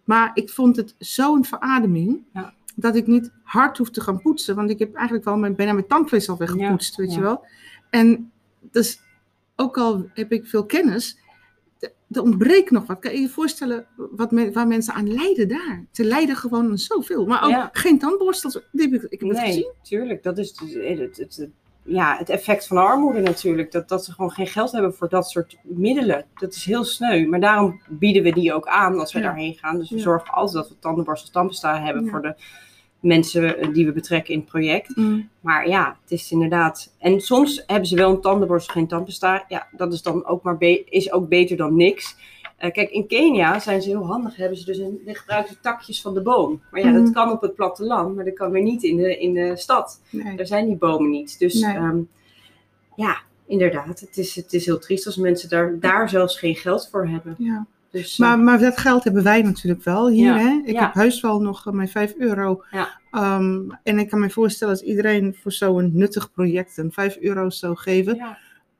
Maar 0.03 0.31
ik 0.33 0.49
vond 0.49 0.75
het 0.75 0.95
zo'n 0.97 1.45
verademing, 1.45 2.23
Ja. 2.33 2.53
dat 2.75 2.95
ik 2.95 3.07
niet 3.07 3.31
hard 3.43 3.77
hoef 3.77 3.89
te 3.89 4.01
gaan 4.01 4.21
poetsen. 4.21 4.55
Want 4.55 4.69
ik 4.69 4.79
heb 4.79 4.93
eigenlijk 4.95 5.25
wel 5.25 5.37
mijn, 5.37 5.55
bijna 5.55 5.73
mijn 5.73 5.87
tandvlees 5.87 6.29
al 6.29 6.37
weggepoetst, 6.37 6.95
weet 6.95 7.13
je 7.13 7.21
wel. 7.21 7.45
En 7.89 8.31
dus, 8.59 8.99
ook 9.55 9.77
al 9.77 10.09
heb 10.13 10.31
ik 10.31 10.45
veel 10.47 10.65
kennis, 10.65 11.17
er 12.09 12.21
ontbreekt 12.21 12.71
nog 12.71 12.85
wat. 12.85 12.99
Kan 12.99 13.11
je 13.13 13.19
je 13.21 13.29
voorstellen 13.29 13.85
wat 13.95 14.31
waar 14.53 14.67
mensen 14.67 14.93
aan 14.93 15.13
lijden 15.13 15.47
daar? 15.47 15.85
Ze 15.91 16.03
lijden 16.03 16.35
gewoon 16.35 16.69
aan 16.69 16.77
zoveel. 16.77 17.25
Maar 17.25 17.43
ook 17.43 17.49
Ja. 17.49 17.69
geen 17.71 17.99
tandborstels. 17.99 18.55
Ik, 18.55 18.63
ik 18.73 19.19
heb 19.19 19.29
het 19.29 19.37
nee, 19.37 19.45
gezien. 19.45 19.71
tuurlijk. 19.81 20.23
Dat 20.23 20.37
is 20.37 20.53
dus, 20.53 20.73
het, 20.73 21.17
het, 21.17 21.17
het- 21.37 21.49
ja, 21.85 22.15
het 22.17 22.29
effect 22.29 22.67
van 22.67 22.77
armoede 22.77 23.19
natuurlijk. 23.19 23.71
Dat, 23.71 23.89
dat 23.89 24.05
ze 24.05 24.11
gewoon 24.11 24.31
geen 24.31 24.47
geld 24.47 24.71
hebben 24.71 24.93
voor 24.93 25.09
dat 25.09 25.29
soort 25.29 25.57
middelen. 25.63 26.25
Dat 26.35 26.53
is 26.55 26.65
heel 26.65 26.83
sneu. 26.83 27.27
Maar 27.27 27.39
daarom 27.39 27.81
bieden 27.89 28.23
we 28.23 28.31
die 28.33 28.53
ook 28.53 28.67
aan 28.67 28.99
als 28.99 29.13
we 29.13 29.19
Ja. 29.19 29.25
daarheen 29.25 29.53
gaan. 29.53 29.77
Dus 29.77 29.89
we 29.89 29.95
Ja. 29.95 30.01
zorgen 30.01 30.33
altijd 30.33 30.55
dat 30.63 30.69
we 30.69 30.79
tandenborstels 30.79 31.31
tandpasta 31.31 31.81
hebben 31.83 32.03
Ja. 32.05 32.09
voor 32.11 32.21
de 32.21 32.35
mensen 32.99 33.57
eh, 33.57 33.73
die 33.73 33.85
we 33.85 33.91
betrekken 33.91 34.33
in 34.33 34.39
het 34.39 34.49
project. 34.49 34.95
Maar 35.39 35.67
ja, 35.67 35.97
het 36.01 36.11
is 36.11 36.31
inderdaad. 36.31 36.93
En 36.99 37.19
soms 37.21 37.63
hebben 37.67 37.87
ze 37.87 37.95
wel 37.95 38.09
een 38.11 38.21
tandenborstel, 38.21 38.73
geen 38.73 38.87
tandpasta. 38.87 39.45
Ja, 39.47 39.67
dat 39.71 39.93
is 39.93 40.01
dan 40.01 40.25
ook 40.25 40.43
maar 40.43 40.57
be- 40.57 40.83
is 40.89 41.11
ook 41.11 41.27
beter 41.29 41.57
dan 41.57 41.75
niks. 41.75 42.15
Eh, 42.63 42.71
kijk, 42.71 42.89
in 42.89 43.07
Kenia 43.07 43.59
zijn 43.59 43.81
ze 43.81 43.89
heel 43.89 44.05
handig. 44.05 44.35
Hebben 44.35 44.57
ze 44.57 44.65
dus 44.65 44.77
een, 44.77 44.99
gebruiken 45.05 45.53
ze 45.53 45.59
takjes 45.61 46.01
van 46.01 46.13
de 46.13 46.21
boom. 46.21 46.61
Maar 46.71 46.81
ja, 46.81 46.89
Mhm. 46.89 47.03
dat 47.03 47.13
kan 47.13 47.31
op 47.31 47.41
het 47.41 47.55
platteland, 47.55 48.15
maar 48.15 48.25
dat 48.25 48.33
kan 48.33 48.51
weer 48.51 48.61
niet 48.61 48.83
in 48.83 48.97
de, 48.97 49.17
in 49.17 49.33
de 49.33 49.55
stad. 49.57 50.01
Nee. 50.09 50.35
Daar 50.35 50.45
zijn 50.47 50.65
die 50.65 50.75
bomen 50.75 51.09
niet. 51.09 51.39
Dus 51.39 51.53
Nee. 51.61 51.75
ehm, 51.75 51.97
ja, 52.95 53.17
inderdaad. 53.47 53.99
Het 53.99 54.17
is, 54.17 54.35
het 54.35 54.53
is 54.53 54.65
heel 54.65 54.79
triest 54.79 55.05
als 55.05 55.15
mensen 55.15 55.49
daar, 55.49 55.79
daar 55.79 56.09
zelfs 56.09 56.39
geen 56.39 56.55
geld 56.55 56.87
voor 56.91 57.07
hebben. 57.07 57.35
Ja. 57.37 57.65
Dus, 57.91 58.13
eh, 58.13 58.19
Maar, 58.19 58.39
maar 58.39 58.59
dat 58.59 58.77
geld 58.77 59.03
hebben 59.03 59.23
wij 59.23 59.41
natuurlijk 59.41 59.83
wel 59.83 60.09
hier. 60.09 60.33
Ja, 60.33 60.37
Hè? 60.37 60.61
Ik 60.65 60.73
ja. 60.73 60.81
heb 60.83 60.93
heus 60.93 61.21
wel 61.21 61.41
nog 61.41 61.67
eh, 61.67 61.73
mijn 61.73 61.89
5 61.89 62.13
euro. 62.17 62.63
Ja. 62.71 62.99
Ehm, 63.11 63.61
en 63.83 63.99
ik 63.99 64.09
kan 64.09 64.19
me 64.19 64.29
voorstellen 64.29 64.73
als 64.73 64.83
iedereen 64.83 65.35
voor 65.41 65.51
zo'n 65.51 65.89
nuttig 65.93 66.31
project 66.31 66.77
een 66.77 66.91
5 66.91 67.17
euro 67.17 67.49
zou 67.49 67.75
geven. 67.75 68.15
ja, 68.15 68.37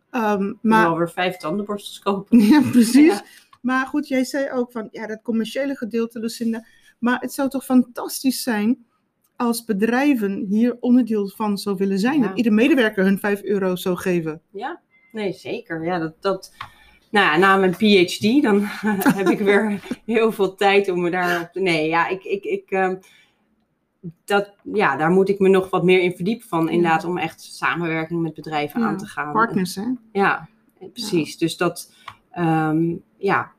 Ehm, 0.09 0.43
maar 0.43 0.55
maar 0.61 0.87
wel 0.87 0.97
weer 0.97 1.09
vijf 1.11 1.37
tandenborstels 1.37 1.99
kopen. 1.99 2.39
Ja, 2.51 2.61
precies. 2.71 3.21
Maar 3.63 3.85
goed, 3.85 4.07
jij 4.07 4.23
zei 4.23 4.51
ook 4.51 4.71
van 4.71 4.87
ja, 4.91 5.07
dat 5.07 5.21
commerciële 5.21 5.75
gedeelte, 5.75 6.19
Lucinda. 6.19 6.65
Maar 6.99 7.19
het 7.19 7.33
zou 7.33 7.49
toch 7.49 7.65
fantastisch 7.65 8.43
zijn 8.43 8.85
als 9.35 9.65
bedrijven 9.65 10.45
hier 10.49 10.77
onderdeel 10.79 11.27
van 11.27 11.57
zou 11.57 11.77
willen 11.77 11.99
zijn. 11.99 12.19
Ja. 12.19 12.27
Dat 12.27 12.37
ieder 12.37 12.53
medewerker 12.53 13.03
hun 13.03 13.19
5 13.19 13.41
euro 13.43 13.75
zou 13.75 13.95
geven. 13.95 14.41
Ja, 14.51 14.81
nee, 15.11 15.33
zeker. 15.33 15.83
Ja, 15.83 15.99
dat, 15.99 16.21
dat, 16.21 16.53
nou 17.11 17.25
ja, 17.25 17.37
na 17.37 17.57
mijn 17.57 17.75
PhD, 17.75 18.41
dan 18.41 18.61
heb 19.19 19.29
ik 19.29 19.39
weer 19.39 19.81
heel 20.05 20.31
veel 20.31 20.55
tijd 20.55 20.89
om 20.89 21.01
me 21.01 21.09
daarop 21.09 21.51
te... 21.51 21.59
Nee, 21.59 21.87
ja, 21.87 22.07
ik, 22.07 22.23
ik, 22.23 22.43
ik, 22.43 22.71
ehm, 22.71 22.95
dat, 24.25 24.53
ja, 24.73 24.95
daar 24.95 25.11
moet 25.11 25.29
ik 25.29 25.39
me 25.39 25.49
nog 25.49 25.69
wat 25.69 25.83
meer 25.83 26.01
in 26.01 26.15
verdiepen 26.15 26.47
van. 26.47 26.69
Inderdaad, 26.69 27.05
om 27.05 27.17
echt 27.17 27.41
samenwerking 27.41 28.21
met 28.21 28.33
bedrijven 28.33 28.79
Ja, 28.79 28.87
aan 28.87 28.97
te 28.97 29.05
gaan. 29.05 29.33
Partners, 29.33 29.75
hè? 29.75 29.85
Ja, 30.11 30.49
precies. 30.93 31.37
Dus 31.37 31.57
dat, 31.57 31.93
ehm, 32.33 32.95
ja, 33.17 33.51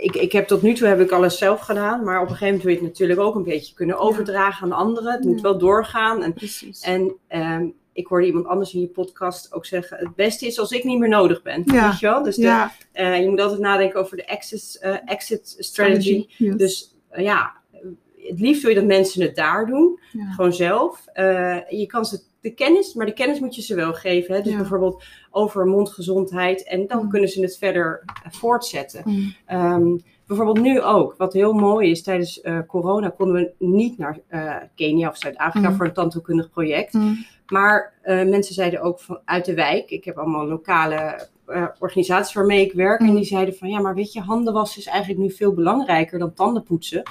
ik, 0.00 0.16
ik 0.16 0.32
heb 0.32 0.46
tot 0.46 0.62
nu 0.62 0.74
toe 0.74 0.88
heb 0.88 1.00
ik 1.00 1.10
alles 1.10 1.38
zelf 1.38 1.60
gedaan, 1.60 2.04
maar 2.04 2.16
op 2.16 2.22
een 2.22 2.36
gegeven 2.36 2.46
moment 2.46 2.62
wil 2.62 2.72
je 2.72 2.78
het 2.78 2.88
natuurlijk 2.88 3.20
ook 3.20 3.34
een 3.34 3.42
beetje 3.42 3.74
kunnen 3.74 3.98
overdragen 3.98 4.72
aan 4.72 4.78
anderen. 4.78 5.12
Het 5.12 5.24
moet 5.24 5.40
wel 5.40 5.58
doorgaan. 5.58 6.22
En, 6.22 6.32
Precies. 6.32 6.80
en 6.80 7.14
ehm, 7.28 7.66
ik 7.92 8.06
hoorde 8.06 8.26
iemand 8.26 8.46
anders 8.46 8.74
in 8.74 8.80
je 8.80 8.86
podcast 8.86 9.52
ook 9.52 9.66
zeggen: 9.66 9.98
het 9.98 10.14
beste 10.14 10.46
is 10.46 10.58
als 10.58 10.70
ik 10.70 10.84
niet 10.84 10.98
meer 10.98 11.08
nodig 11.08 11.42
ben. 11.42 11.62
Ja. 11.66 11.88
Weet 11.88 11.98
je 11.98 12.06
wel? 12.06 12.22
Dus 12.22 12.36
de, 12.36 12.42
ja, 12.42 12.72
eh, 12.92 13.20
je 13.20 13.28
moet 13.28 13.40
altijd 13.40 13.60
nadenken 13.60 14.00
over 14.00 14.16
de 14.16 14.24
exit, 14.24 14.78
eh, 14.80 14.96
exit 15.04 15.54
strategy. 15.58 16.26
Yes. 16.28 16.56
Dus 16.56 16.94
eh, 17.08 17.24
ja, 17.24 17.52
het 18.18 18.40
liefst 18.40 18.62
wil 18.62 18.70
je 18.70 18.76
dat 18.76 18.86
mensen 18.86 19.22
het 19.22 19.36
daar 19.36 19.66
doen, 19.66 20.00
Ja. 20.12 20.30
gewoon 20.32 20.52
zelf. 20.52 21.04
Je 21.68 21.84
kan 21.86 22.04
ze 22.04 22.20
de 22.44 22.54
kennis, 22.54 22.94
maar 22.94 23.06
de 23.06 23.12
kennis 23.12 23.40
moet 23.40 23.54
je 23.54 23.62
ze 23.62 23.74
wel 23.74 23.92
geven. 23.92 24.34
Hè? 24.34 24.42
Dus 24.42 24.52
Ja. 24.52 24.58
bijvoorbeeld 24.58 25.04
over 25.30 25.66
mondgezondheid 25.66 26.64
en 26.66 26.86
dan 26.86 27.02
Mm. 27.02 27.08
kunnen 27.10 27.28
ze 27.28 27.40
het 27.40 27.56
verder 27.58 28.02
eh, 28.04 28.32
voortzetten. 28.32 29.02
Mm. 29.04 29.34
Ehm, 29.46 29.96
bijvoorbeeld 30.26 30.60
nu 30.60 30.80
ook, 30.80 31.14
wat 31.18 31.32
heel 31.32 31.52
mooi 31.52 31.90
is, 31.90 32.02
tijdens 32.02 32.40
eh, 32.40 32.58
corona 32.66 33.08
konden 33.08 33.34
we 33.34 33.52
niet 33.66 33.98
naar 33.98 34.18
eh, 34.28 34.54
Kenia 34.74 35.08
of 35.08 35.16
Zuid-Afrika 35.16 35.68
Mm. 35.68 35.76
voor 35.76 35.86
een 35.86 35.92
tandheelkundig 35.92 36.50
project. 36.50 36.92
Mm. 36.92 37.24
Maar 37.46 37.92
mensen 38.04 38.54
zeiden 38.54 38.80
ook 38.80 39.00
van, 39.00 39.18
uit 39.24 39.44
de 39.44 39.54
wijk, 39.54 39.90
ik 39.90 40.04
heb 40.04 40.16
allemaal 40.18 40.46
lokale 40.46 41.28
eh, 41.46 41.66
organisaties 41.78 42.34
waarmee 42.34 42.60
ik 42.64 42.72
werk, 42.72 43.00
Mm. 43.00 43.08
en 43.08 43.14
die 43.14 43.24
zeiden 43.24 43.54
van 43.56 43.68
ja, 43.68 43.80
maar 43.80 43.94
weet 43.94 44.12
je, 44.12 44.20
handen 44.20 44.52
wassen 44.52 44.80
is 44.80 44.86
eigenlijk 44.86 45.20
nu 45.20 45.30
veel 45.30 45.54
belangrijker 45.54 46.18
dan 46.18 46.34
tanden 46.34 46.62
poetsen. 46.62 47.02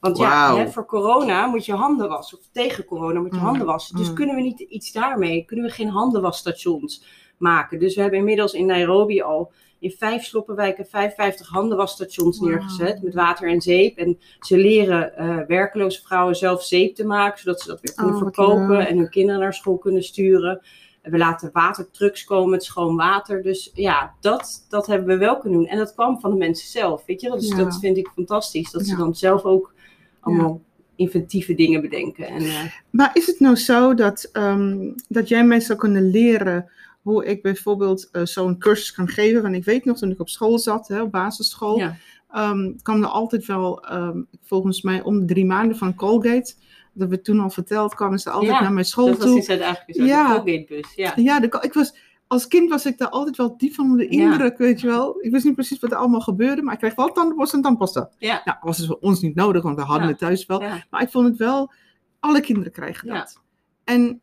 Want 0.00 0.18
ja, 0.18 0.56
hè, 0.56 0.68
voor 0.70 0.86
corona 0.86 1.46
moet 1.46 1.64
je 1.66 1.72
handen 1.74 2.08
wassen, 2.08 2.38
of 2.38 2.44
tegen 2.52 2.84
corona 2.84 3.20
moet 3.20 3.30
je 3.34 3.38
Mm. 3.40 3.44
handen 3.44 3.66
wassen. 3.66 3.96
Dus 3.96 4.08
Mm. 4.08 4.14
kunnen 4.14 4.34
we 4.36 4.42
niet 4.42 4.60
iets 4.60 4.92
daarmee? 4.92 5.44
Kunnen 5.44 5.64
we 5.66 5.70
geen 5.72 5.88
handenwasstations 5.88 7.04
maken? 7.38 7.78
Dus 7.78 7.94
we 7.94 8.00
hebben 8.00 8.18
inmiddels 8.18 8.52
in 8.52 8.66
Nairobi 8.66 9.22
al 9.22 9.52
in 9.80 9.90
vijf 9.90 10.24
sloppenwijken 10.24 10.86
55 10.86 11.48
handenwasstations 11.48 12.40
neergezet 12.40 13.02
met 13.02 13.14
water 13.14 13.48
en 13.48 13.60
zeep. 13.60 13.96
En 13.98 14.18
ze 14.40 14.56
leren 14.56 15.16
eh, 15.16 15.38
werkloze 15.46 16.02
vrouwen 16.02 16.36
zelf 16.36 16.62
zeep 16.62 16.94
te 16.94 17.04
maken, 17.06 17.38
zodat 17.40 17.60
ze 17.60 17.68
dat 17.68 17.80
weer 17.80 17.94
kunnen 17.94 18.14
Oh, 18.14 18.20
verkopen 18.22 18.86
en 18.86 18.96
hun 18.96 19.10
kinderen 19.10 19.40
naar 19.40 19.54
school 19.54 19.78
kunnen 19.78 20.02
sturen. 20.02 20.60
En 21.02 21.10
we 21.10 21.18
laten 21.18 21.50
watertrucks 21.52 22.24
komen 22.24 22.50
met 22.50 22.64
schoon 22.64 22.96
water. 22.96 23.42
Dus 23.42 23.70
ja, 23.74 24.14
dat, 24.20 24.66
dat 24.68 24.86
hebben 24.86 25.08
we 25.08 25.16
wel 25.16 25.38
kunnen 25.38 25.58
doen. 25.58 25.68
En 25.68 25.78
dat 25.78 25.94
kwam 25.94 26.20
van 26.20 26.30
de 26.30 26.36
mensen 26.36 26.68
zelf, 26.68 27.04
weet 27.06 27.20
je. 27.20 27.30
Dus 27.30 27.48
Ja. 27.48 27.56
dat 27.56 27.78
vind 27.80 27.96
ik 27.96 28.10
fantastisch. 28.14 28.70
Dat 28.70 28.86
ze 28.86 28.96
dan 28.96 29.14
zelf 29.14 29.42
ook 29.44 29.72
allemaal 30.20 30.60
inventieve 30.96 31.54
dingen 31.54 31.80
bedenken. 31.80 32.26
En, 32.26 32.42
eh, 32.42 32.64
Maar 32.90 33.10
is 33.12 33.26
het 33.26 33.40
nou 33.40 33.56
zo 33.56 33.94
dat, 33.94 34.28
ehm, 34.32 34.76
dat 35.08 35.28
jij 35.28 35.44
mij 35.44 35.60
zou 35.60 35.78
kunnen 35.78 36.10
leren 36.10 36.70
hoe 37.02 37.24
ik 37.24 37.42
bijvoorbeeld 37.42 38.08
eh, 38.12 38.24
zo'n 38.24 38.58
cursus 38.58 38.92
kan 38.92 39.08
geven? 39.08 39.42
Want 39.42 39.54
ik 39.54 39.64
weet 39.64 39.84
nog, 39.84 39.98
toen 39.98 40.10
ik 40.10 40.20
op 40.20 40.28
school 40.28 40.58
zat, 40.58 40.88
hè, 40.88 41.02
op 41.02 41.12
basisschool, 41.12 41.78
ja. 41.78 41.96
ehm, 42.30 42.72
kwam 42.82 43.02
er 43.02 43.08
altijd 43.08 43.46
wel, 43.46 43.84
ehm, 43.84 44.22
volgens 44.42 44.82
mij 44.82 45.02
om 45.02 45.18
de 45.20 45.24
drie 45.26 45.46
maanden 45.46 45.76
van 45.76 45.94
Colgate, 45.94 46.54
Dat 46.92 47.08
werd 47.08 47.24
toen 47.24 47.40
al 47.40 47.50
verteld, 47.50 47.94
kwamen 47.94 48.18
ze 48.18 48.30
altijd 48.30 48.52
Ja, 48.52 48.60
naar 48.60 48.72
mijn 48.72 48.84
school 48.84 49.06
Dat 49.06 49.16
was 49.18 49.26
toe. 49.26 49.42
Zuid-Afrika 49.42 49.92
zo, 50.00 50.04
Ja. 50.08 50.28
de 50.28 50.42
Colgate-bus. 50.42 50.94
Ja. 50.94 51.12
Ja, 51.16 51.40
de, 51.40 51.58
ik 51.60 51.72
was, 51.72 51.94
als 52.28 52.46
kind 52.46 52.70
was 52.70 52.86
ik 52.86 52.98
daar 52.98 53.08
altijd 53.08 53.36
wel 53.36 53.56
diep 53.56 53.74
van 53.74 53.84
onder 53.90 54.08
de 54.08 54.16
Ja. 54.16 54.22
indruk, 54.30 54.58
weet 54.58 54.80
je 54.80 54.86
wel. 54.86 55.16
Ik 55.20 55.30
wist 55.30 55.44
niet 55.44 55.54
precies 55.54 55.78
wat 55.78 55.90
er 55.90 55.96
allemaal 55.96 56.20
gebeurde, 56.20 56.62
maar 56.62 56.72
ik 56.74 56.80
kreeg 56.80 56.94
wel 56.94 57.12
tandenborstel 57.12 57.58
en 57.58 57.64
tandpasta. 57.64 58.10
Ja. 58.18 58.42
Nou, 58.44 58.58
was 58.60 58.78
het 58.78 58.86
voor 58.86 58.98
ons 59.00 59.20
niet 59.20 59.34
nodig, 59.34 59.62
want 59.62 59.76
we 59.76 59.82
hadden 59.82 60.02
Ja. 60.04 60.08
het 60.10 60.18
thuis 60.18 60.46
wel. 60.46 60.62
Ja. 60.62 60.84
Maar 60.90 61.02
ik 61.02 61.08
vond 61.10 61.28
het 61.28 61.36
wel, 61.36 61.72
alle 62.20 62.40
kinderen 62.40 62.72
krijgen 62.72 63.08
dat. 63.08 63.40
En, 63.84 64.20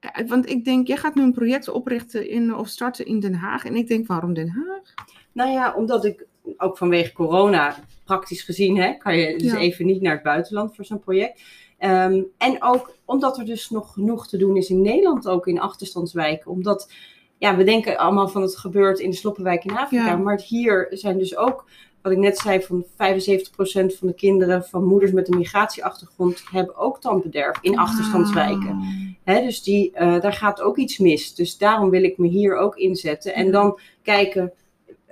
ja, 0.00 0.24
want 0.26 0.48
ik 0.50 0.64
denk, 0.64 0.86
jij 0.86 0.96
gaat 0.96 1.14
nu 1.14 1.22
een 1.22 1.32
project 1.32 1.68
oprichten 1.68 2.28
in, 2.30 2.54
of 2.54 2.68
starten 2.68 3.06
in 3.06 3.20
Den 3.20 3.34
Haag. 3.34 3.64
En 3.64 3.74
ik 3.76 3.88
denk, 3.88 4.06
waarom 4.06 4.34
Den 4.34 4.48
Haag? 4.48 4.94
Nou 5.32 5.50
ja, 5.50 5.74
omdat 5.74 6.04
ik 6.04 6.26
ook 6.56 6.78
vanwege 6.78 7.12
corona, 7.12 7.76
praktisch 8.04 8.42
gezien, 8.42 8.76
hè, 8.76 8.92
kan 8.94 9.16
je 9.16 9.38
dus 9.38 9.52
even 9.52 9.86
niet 9.86 10.02
naar 10.02 10.12
het 10.14 10.22
buitenland 10.22 10.74
voor 10.74 10.84
zo'n 10.84 10.98
project. 10.98 11.42
Ehm, 11.84 12.22
en 12.38 12.62
ook 12.62 12.94
omdat 13.04 13.38
er 13.38 13.44
dus 13.44 13.70
nog 13.70 13.92
genoeg 13.92 14.28
te 14.28 14.36
doen 14.36 14.56
is 14.56 14.70
in 14.70 14.82
Nederland, 14.82 15.28
ook 15.28 15.46
in 15.46 15.60
achterstandswijken. 15.60 16.50
Omdat, 16.50 16.92
ja, 17.38 17.56
we 17.56 17.64
denken 17.64 17.98
allemaal 17.98 18.28
van 18.28 18.42
het 18.42 18.56
gebeurt 18.56 18.98
in 18.98 19.10
de 19.10 19.16
sloppenwijk 19.16 19.64
in 19.64 19.76
Afrika. 19.76 20.06
Ja. 20.06 20.16
Maar 20.16 20.40
hier 20.40 20.86
zijn 20.90 21.18
dus 21.18 21.36
ook, 21.36 21.64
wat 22.02 22.12
ik 22.12 22.18
net 22.18 22.38
zei, 22.38 22.62
van 22.62 22.84
75% 22.84 23.98
van 23.98 24.08
de 24.08 24.14
kinderen 24.14 24.64
van 24.64 24.84
moeders 24.84 25.12
met 25.12 25.28
een 25.28 25.38
migratieachtergrond 25.38 26.44
hebben 26.50 26.76
ook 26.76 27.00
tandbederf 27.00 27.58
in 27.60 27.78
achterstandswijken. 27.78 28.78
Hè, 29.24 29.40
dus 29.40 29.62
die, 29.62 29.92
eh, 29.92 30.20
daar 30.20 30.32
gaat 30.32 30.60
ook 30.60 30.76
iets 30.76 30.98
mis. 30.98 31.34
Dus 31.34 31.58
daarom 31.58 31.90
wil 31.90 32.02
ik 32.02 32.18
me 32.18 32.28
hier 32.28 32.56
ook 32.56 32.76
inzetten. 32.76 33.34
En 33.34 33.50
dan 33.50 33.78
kijken, 34.02 34.52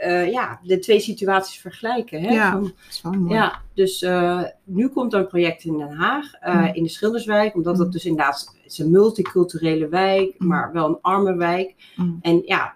eh, 0.02 0.30
ja, 0.30 0.60
de 0.62 0.78
twee 0.78 1.00
situaties 1.00 1.60
vergelijken. 1.60 2.22
Hè? 2.22 2.32
Ja. 2.32 2.50
Van, 2.52 2.62
Dat 2.62 2.72
is 2.90 3.00
wel 3.02 3.12
mooi. 3.12 3.34
ja, 3.34 3.60
dus 3.74 4.02
eh, 4.02 4.42
nu 4.64 4.88
komt 4.88 5.12
er 5.12 5.18
een 5.20 5.26
project 5.26 5.64
in 5.64 5.78
Den 5.78 5.92
Haag, 5.92 6.32
eh, 6.34 6.54
Mm. 6.54 6.64
in 6.74 6.82
de 6.82 6.88
Schilderswijk. 6.88 7.54
Omdat 7.54 7.72
Mm. 7.76 7.78
dat 7.82 7.92
dus 7.92 8.04
inderdaad, 8.04 8.54
het 8.62 8.72
is 8.72 8.78
een 8.78 8.90
multiculturele 8.90 9.88
wijk, 9.88 10.34
Mm. 10.38 10.48
maar 10.48 10.72
wel 10.72 10.88
een 10.88 10.98
arme 11.00 11.36
wijk. 11.36 11.74
Mm. 11.96 12.18
En 12.22 12.42
ja, 12.44 12.74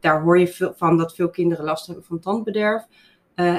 daar 0.00 0.22
hoor 0.22 0.38
je 0.38 0.46
veel 0.46 0.72
van 0.76 0.96
dat 0.98 1.14
veel 1.14 1.30
kinderen 1.30 1.64
last 1.64 1.86
hebben 1.86 2.04
van 2.04 2.18
tandbederf. 2.18 2.84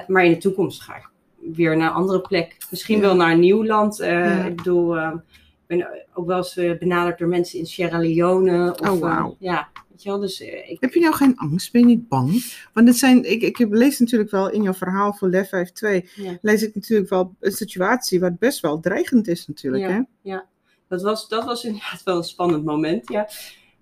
Maar 0.07 0.25
in 0.25 0.31
de 0.31 0.37
toekomst 0.37 0.81
ga 0.81 0.95
ik 0.95 1.09
weer 1.55 1.77
naar 1.77 1.87
een 1.89 1.95
andere 1.95 2.21
plek. 2.21 2.57
Misschien 2.69 2.95
Ja. 2.95 3.01
wel 3.01 3.15
naar 3.15 3.31
een 3.31 3.39
nieuw 3.39 3.65
land. 3.65 3.97
Ja. 3.97 4.45
Ik 4.45 4.55
bedoel, 4.55 4.97
ik 4.97 5.13
ben 5.67 5.87
ook 6.13 6.27
wel 6.27 6.37
eens 6.37 6.53
benaderd 6.79 7.17
door 7.17 7.27
mensen 7.27 7.59
in 7.59 7.65
Sierra 7.65 7.97
Leone. 7.97 8.75
Of, 8.81 8.89
Oh, 8.89 8.99
wauw. 8.99 9.35
ja, 9.39 9.67
weet 10.03 10.13
je 10.13 10.19
wel, 10.19 10.19
dus 10.19 10.41
eh, 10.41 10.69
ik, 10.71 10.77
Heb 10.81 10.93
je 10.93 10.99
nou 10.99 11.13
geen 11.13 11.37
angst? 11.37 11.71
Ben 11.71 11.81
je 11.81 11.87
niet 11.87 12.07
bang? 12.07 12.43
Want 12.73 12.87
het 12.87 12.97
zijn, 12.97 13.31
ik, 13.31 13.41
ik 13.41 13.57
heb- 13.57 13.71
lees 13.71 13.99
natuurlijk 13.99 14.31
wel 14.31 14.49
in 14.49 14.61
jouw 14.63 14.73
verhaal 14.73 15.13
voor 15.13 15.29
LEF 15.29 15.47
52, 15.47 16.15
Ja. 16.15 16.37
lees 16.41 16.63
ik 16.63 16.75
natuurlijk 16.75 17.09
wel 17.09 17.35
een 17.39 17.51
situatie 17.51 18.19
wat 18.19 18.39
best 18.39 18.59
wel 18.59 18.79
dreigend 18.79 19.27
is 19.27 19.47
natuurlijk. 19.47 19.83
Ja. 19.83 20.05
Hè? 20.23 20.37
dat, 20.87 21.01
was, 21.01 21.27
dat 21.27 21.43
was 21.45 21.63
inderdaad 21.63 22.03
wel 22.03 22.17
een 22.17 22.23
spannend 22.23 22.65
moment, 22.65 23.09
ja. 23.09 23.27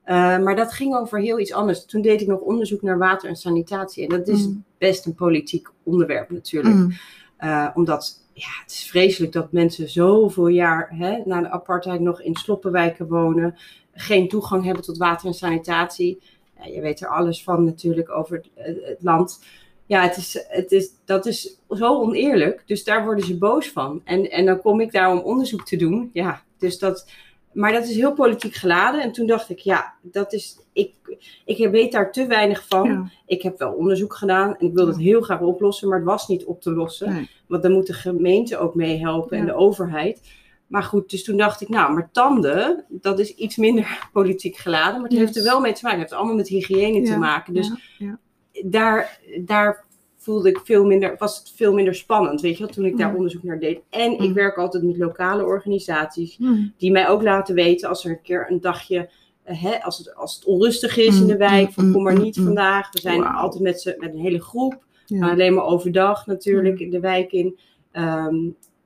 Eh, 0.04 0.16
maar 0.16 0.56
dat 0.56 0.74
ging 0.74 0.96
over 0.96 1.20
heel 1.20 1.40
iets 1.40 1.54
anders. 1.54 1.86
Toen 1.86 2.02
deed 2.02 2.22
ik 2.22 2.28
nog 2.28 2.40
onderzoek 2.40 2.82
naar 2.82 2.98
water 2.98 3.30
en 3.30 3.36
sanitatie. 3.36 4.04
En 4.04 4.10
dat 4.10 4.28
is 4.28 4.48
Mm. 4.48 4.64
best 4.78 5.06
een 5.06 5.16
politiek 5.16 5.68
onderwerp 5.84 6.30
natuurlijk. 6.30 6.76
Mm. 6.76 6.92
Eh, 7.38 7.68
omdat 7.74 8.28
ja, 8.34 8.48
het 8.64 8.72
is 8.72 8.84
vreselijk 8.90 9.32
dat 9.32 9.52
mensen 9.52 9.90
zoveel 9.90 10.48
jaar 10.48 10.90
hè, 10.98 11.22
na 11.26 11.42
de 11.42 11.50
apartheid 11.50 12.00
nog 12.00 12.22
in 12.22 12.36
sloppenwijken 12.36 13.08
wonen. 13.08 13.56
Geen 14.02 14.28
toegang 14.28 14.64
hebben 14.64 14.84
tot 14.84 14.98
water 14.98 15.28
en 15.28 15.34
sanitatie. 15.34 16.20
Ja, 16.60 16.66
je 16.66 16.82
weet 16.82 17.02
er 17.02 17.08
alles 17.08 17.44
van 17.44 17.64
natuurlijk 17.64 18.10
over 18.12 18.44
het, 18.56 18.78
het 18.84 18.98
land. 19.02 19.44
Ja, 19.86 20.02
het 20.02 20.18
is, 20.18 20.46
het 20.48 20.72
is, 20.72 20.90
dat 21.06 21.26
is 21.26 21.58
zo 21.70 22.02
oneerlijk. 22.02 22.64
Dus 22.66 22.84
daar 22.84 23.06
worden 23.06 23.26
ze 23.26 23.38
boos 23.38 23.70
van. 23.70 24.02
En, 24.04 24.30
en 24.32 24.46
dan 24.46 24.62
kom 24.62 24.80
ik 24.82 24.92
daar 24.92 25.12
om 25.12 25.20
onderzoek 25.20 25.66
te 25.66 25.76
doen. 25.76 26.10
Ja, 26.14 26.42
dus 26.58 26.80
dat, 26.80 27.10
maar 27.54 27.72
dat 27.72 27.84
is 27.88 27.96
heel 27.96 28.14
politiek 28.14 28.54
geladen. 28.56 29.02
En 29.02 29.12
toen 29.12 29.28
dacht 29.28 29.50
ik, 29.50 29.60
ja, 29.60 29.94
dat 30.02 30.34
is, 30.34 30.58
ik, 30.74 30.94
ik 31.46 31.70
weet 31.70 31.92
daar 31.92 32.12
te 32.12 32.26
weinig 32.28 32.66
van. 32.68 32.90
Ja. 32.90 33.10
Ik 33.26 33.42
heb 33.42 33.60
wel 33.60 33.72
onderzoek 33.72 34.14
gedaan 34.16 34.58
en 34.58 34.68
ik 34.68 34.74
wilde 34.74 34.92
het 34.92 35.00
heel 35.00 35.22
graag 35.22 35.40
oplossen, 35.42 35.88
maar 35.88 35.98
het 35.98 36.08
was 36.08 36.28
niet 36.28 36.46
op 36.46 36.62
te 36.62 36.72
lossen. 36.72 37.14
Nee. 37.14 37.30
Want 37.48 37.64
dan 37.64 37.72
moet 37.72 37.88
de 37.88 37.94
gemeente 37.94 38.58
ook 38.58 38.76
meehelpen 38.76 39.38
en 39.38 39.46
Ja. 39.46 39.52
de 39.52 39.58
overheid. 39.58 40.22
Maar 40.70 40.84
goed, 40.84 41.10
dus 41.10 41.24
toen 41.24 41.38
dacht 41.38 41.62
ik, 41.62 41.70
nou, 41.70 41.94
maar 41.94 42.10
tanden, 42.12 42.86
dat 42.90 43.20
is 43.20 43.36
iets 43.36 43.56
minder 43.58 44.00
politiek 44.14 44.58
geladen. 44.58 44.94
Maar 44.94 45.04
het 45.10 45.12
Yes. 45.12 45.20
heeft 45.22 45.36
er 45.38 45.44
wel 45.44 45.60
mee 45.60 45.74
te 45.74 45.80
maken. 45.84 46.00
Het 46.00 46.10
heeft 46.10 46.20
allemaal 46.22 46.38
met 46.38 46.48
hygiëne 46.48 47.02
te 47.06 47.18
maken. 47.18 47.54
Dus 47.54 47.68
ja, 47.98 48.06
ja. 48.52 48.62
daar, 48.66 49.20
daar 49.46 49.86
voelde 50.18 50.50
ik 50.50 50.60
veel 50.64 50.86
minder, 50.86 51.16
was 51.18 51.38
het 51.40 51.52
veel 51.56 51.74
minder 51.74 51.96
spannend, 51.96 52.42
weet 52.42 52.58
je 52.58 52.64
wel, 52.64 52.74
toen 52.74 52.86
ik 52.86 52.98
daar 52.98 53.10
Mm. 53.10 53.16
onderzoek 53.16 53.44
naar 53.44 53.60
deed. 53.60 53.80
En 53.90 54.12
ik 54.12 54.20
Mm. 54.20 54.34
werk 54.34 54.58
altijd 54.58 54.84
met 54.84 54.98
lokale 54.98 55.44
organisaties 55.46 56.38
Mm. 56.38 56.74
die 56.78 56.92
mij 56.92 57.08
ook 57.10 57.22
laten 57.22 57.56
weten 57.56 57.90
als 57.90 58.06
er 58.06 58.12
een 58.12 58.22
keer 58.22 58.46
een 58.52 58.62
dagje, 58.62 59.10
eh, 59.44 59.62
hè, 59.64 59.84
als, 59.84 59.98
het, 59.98 60.16
als 60.16 60.36
het 60.36 60.46
onrustig 60.46 60.98
is 60.98 61.20
in 61.20 61.28
de 61.28 61.38
wijk, 61.38 61.72
van 61.72 61.92
kom 61.92 62.04
maar 62.04 62.20
niet 62.20 62.36
vandaag. 62.44 62.92
We 62.92 63.00
zijn 63.00 63.24
altijd 63.26 63.64
met, 63.64 63.82
z'n- 63.82 63.96
met 63.98 64.14
een 64.14 64.20
hele 64.20 64.42
groep, 64.42 64.84
alleen 65.20 65.54
maar 65.54 65.66
overdag 65.66 66.26
natuurlijk 66.26 66.80
in 66.80 66.90
de 66.90 67.00
wijk 67.00 67.32
in. 67.32 67.60
Ehm, 67.92 68.36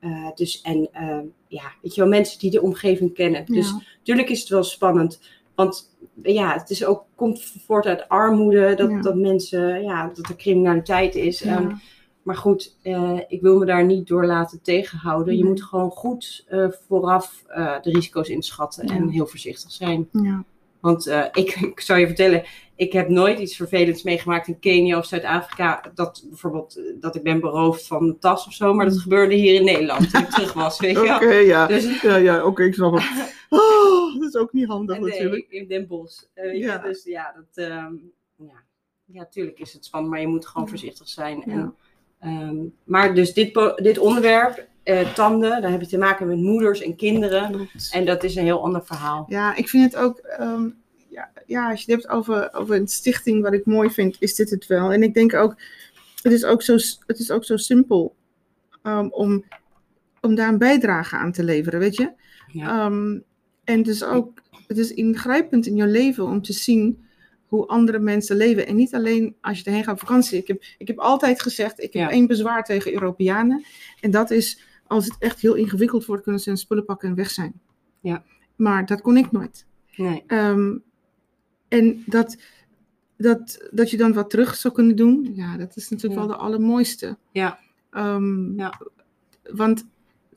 eh, 0.04 0.28
dus 0.36 0.62
en 0.62 0.90
ehm, 0.92 1.26
ja, 1.48 1.72
weet 1.82 1.96
je 1.96 2.02
wel, 2.02 2.10
mensen 2.10 2.40
die 2.40 2.52
de 2.52 2.62
omgeving 2.62 3.14
kennen. 3.14 3.46
Dus 3.46 3.74
natuurlijk 3.98 4.30
is 4.30 4.40
het 4.40 4.50
wel 4.50 4.64
spannend, 4.64 5.20
want 5.56 5.96
ja, 6.24 6.54
het 6.54 6.70
is 6.70 6.86
ook, 6.86 7.06
komt 7.16 7.44
voort 7.66 7.86
uit 7.86 8.10
armoede, 8.10 8.76
dat, 8.76 8.90
Ja. 8.90 9.02
dat 9.02 9.16
mensen, 9.16 9.84
ja, 9.84 10.12
dat 10.14 10.30
er 10.30 10.36
criminaliteit 10.36 11.16
is. 11.16 11.40
Ja. 11.40 11.58
Ehm, 11.58 11.76
maar 12.24 12.36
goed, 12.36 12.78
eh, 12.82 13.20
ik 13.28 13.42
wil 13.42 13.58
me 13.58 13.66
daar 13.66 13.86
niet 13.86 14.08
door 14.08 14.26
laten 14.26 14.62
tegenhouden. 14.62 15.38
Je 15.38 15.46
moet 15.46 15.64
gewoon 15.64 15.90
goed 15.90 16.46
eh, 16.48 16.68
vooraf 16.88 17.44
de 17.82 17.92
risico's 17.92 18.30
inschatten 18.30 18.88
en 18.88 19.10
heel 19.10 19.28
voorzichtig 19.28 19.72
zijn. 19.72 20.08
Ja. 20.12 20.44
Want 20.84 21.08
eh, 21.08 21.26
ik, 21.32 21.50
ik 21.72 21.80
zou 21.80 22.00
je 22.00 22.06
vertellen, 22.06 22.44
ik 22.76 22.94
heb 22.94 23.10
nooit 23.10 23.40
iets 23.40 23.56
vervelends 23.56 24.04
meegemaakt 24.04 24.48
in 24.48 24.60
Kenia 24.60 24.98
of 24.98 25.06
Zuid-Afrika. 25.06 25.92
Dat 25.96 26.24
bijvoorbeeld 26.28 26.76
eh, 26.78 26.84
dat 27.00 27.16
ik 27.16 27.24
ben 27.24 27.40
beroofd 27.40 27.88
van 27.88 28.04
een 28.04 28.20
tas 28.20 28.48
of 28.48 28.54
zo. 28.54 28.74
Maar 28.74 28.86
dat 28.86 28.94
Mm. 28.96 29.00
gebeurde 29.02 29.34
hier 29.36 29.56
in 29.56 29.64
Nederland 29.66 30.10
toen 30.12 30.22
ik 30.22 30.30
terug 30.30 30.54
was. 30.54 30.80
Weet 30.80 30.92
je. 30.96 31.16
Oké, 31.16 31.34
ja. 31.34 31.68
Dus, 31.68 32.02
Ja, 32.02 32.16
ja 32.16 32.46
oké, 32.46 32.64
ik 32.64 32.74
snap 32.74 32.94
het. 32.94 33.04
Oh, 33.50 34.20
dat 34.20 34.28
is 34.30 34.36
ook 34.36 34.54
niet 34.54 34.68
handig 34.68 35.00
natuurlijk. 35.00 35.46
in 35.50 35.68
Den 35.68 35.88
Bosch. 35.88 36.24
Eh, 36.34 36.60
Ja. 36.60 36.78
Dus 36.78 37.04
ja, 37.04 37.34
dat, 37.36 37.66
ehm, 37.66 37.94
ja. 38.38 38.64
ja, 39.06 39.20
natuurlijk 39.20 39.60
is 39.60 39.74
het 39.74 39.86
spannend, 39.86 40.12
maar 40.12 40.22
je 40.22 40.28
moet 40.28 40.46
gewoon 40.48 40.68
voorzichtig 40.70 41.08
zijn. 41.10 41.44
Ja. 41.46 41.52
En, 41.54 41.76
ehm, 42.20 42.56
maar 42.84 43.16
dus 43.16 43.34
dit, 43.34 43.74
dit 43.76 43.98
onderwerp, 43.98 44.68
eh, 44.84 45.14
tanden, 45.14 45.62
daar 45.62 45.72
heb 45.72 45.82
je 45.82 45.88
te 45.88 45.98
maken 45.98 46.28
met 46.28 46.38
moeders 46.38 46.82
en 46.82 46.96
kinderen. 46.96 47.52
Klopt. 47.52 47.90
En 47.94 48.06
dat 48.06 48.24
is 48.24 48.36
een 48.36 48.44
heel 48.44 48.64
ander 48.64 48.86
verhaal. 48.86 49.26
Ja, 49.30 49.56
ik 49.56 49.70
vind 49.70 49.84
het 49.94 50.02
ook, 50.02 50.18
ehm, 50.18 50.70
ja, 51.10 51.32
ja, 51.46 51.70
als 51.70 51.84
je 51.84 51.92
het 51.92 52.02
hebt 52.02 52.14
over, 52.14 52.54
over 52.54 52.76
een 52.76 52.88
stichting, 52.88 53.42
wat 53.42 53.54
ik 53.54 53.66
mooi 53.66 53.90
vind, 53.90 54.16
is 54.20 54.36
dit 54.36 54.50
het 54.50 54.66
wel. 54.68 54.92
En 54.92 55.04
ik 55.04 55.14
denk 55.14 55.34
ook, 55.34 55.56
het 56.22 56.32
is 56.32 56.44
ook 56.46 56.62
zo, 56.62 56.74
het 57.08 57.20
is 57.20 57.32
ook 57.32 57.46
zo 57.46 57.58
simpel 57.58 58.16
ehm, 58.84 59.08
om, 59.08 59.44
om 60.22 60.36
daar 60.36 60.50
een 60.50 60.58
bijdrage 60.58 61.16
aan 61.16 61.32
te 61.32 61.44
leveren, 61.44 61.80
weet 61.80 61.96
je. 61.96 62.12
Ja. 62.52 62.86
Ehm, 62.86 63.20
en 63.64 63.78
het 63.78 63.88
is 63.88 64.04
ook, 64.04 64.42
het 64.68 64.78
is 64.78 64.94
ingrijpend 64.94 65.66
in 65.66 65.76
je 65.76 65.88
leven 65.88 66.24
om 66.26 66.42
te 66.42 66.54
zien 66.54 67.06
hoe 67.48 67.68
andere 67.68 68.00
mensen 68.00 68.36
leven. 68.36 68.68
En 68.68 68.76
niet 68.76 68.94
alleen 68.96 69.36
als 69.42 69.60
je 69.60 69.66
erheen 69.66 69.84
gaat 69.84 69.94
op 69.94 70.00
vakantie. 70.00 70.38
Ik 70.38 70.48
heb, 70.48 70.64
ik 70.78 70.88
heb 70.88 71.00
altijd 71.00 71.42
gezegd, 71.42 71.80
ik 71.80 71.94
heb 71.94 72.02
Ja. 72.02 72.10
één 72.10 72.28
bezwaar 72.28 72.64
tegen 72.64 72.94
Europeanen. 72.94 73.64
En 74.02 74.12
dat 74.12 74.32
is, 74.32 74.60
als 74.94 75.06
het 75.06 75.16
echt 75.20 75.40
heel 75.40 75.54
ingewikkeld 75.56 76.06
wordt, 76.06 76.24
kunnen 76.24 76.42
ze 76.42 76.50
hun 76.50 76.58
spullen 76.58 76.86
pakken 76.86 77.10
en 77.10 77.16
weg 77.16 77.30
zijn. 77.30 77.54
Ja. 78.00 78.24
Maar 78.56 78.86
dat 78.86 79.02
kon 79.02 79.18
ik 79.18 79.32
nooit. 79.32 79.66
Nee. 79.96 80.24
Ehm, 80.28 80.78
en 81.68 82.04
dat, 82.06 82.38
dat, 83.18 83.68
dat 83.72 83.90
je 83.90 83.98
dan 83.98 84.14
wat 84.14 84.30
terug 84.30 84.56
zou 84.56 84.74
kunnen 84.74 84.96
doen, 84.96 85.32
ja, 85.36 85.58
dat 85.58 85.76
is 85.76 85.90
natuurlijk 85.90 86.22
Ja. 86.22 86.28
wel 86.28 86.36
de 86.38 86.44
allermooiste. 86.44 87.18
Ja. 87.32 87.60
Ehm, 87.90 88.58
Ja. 88.60 88.80
Want 89.52 89.86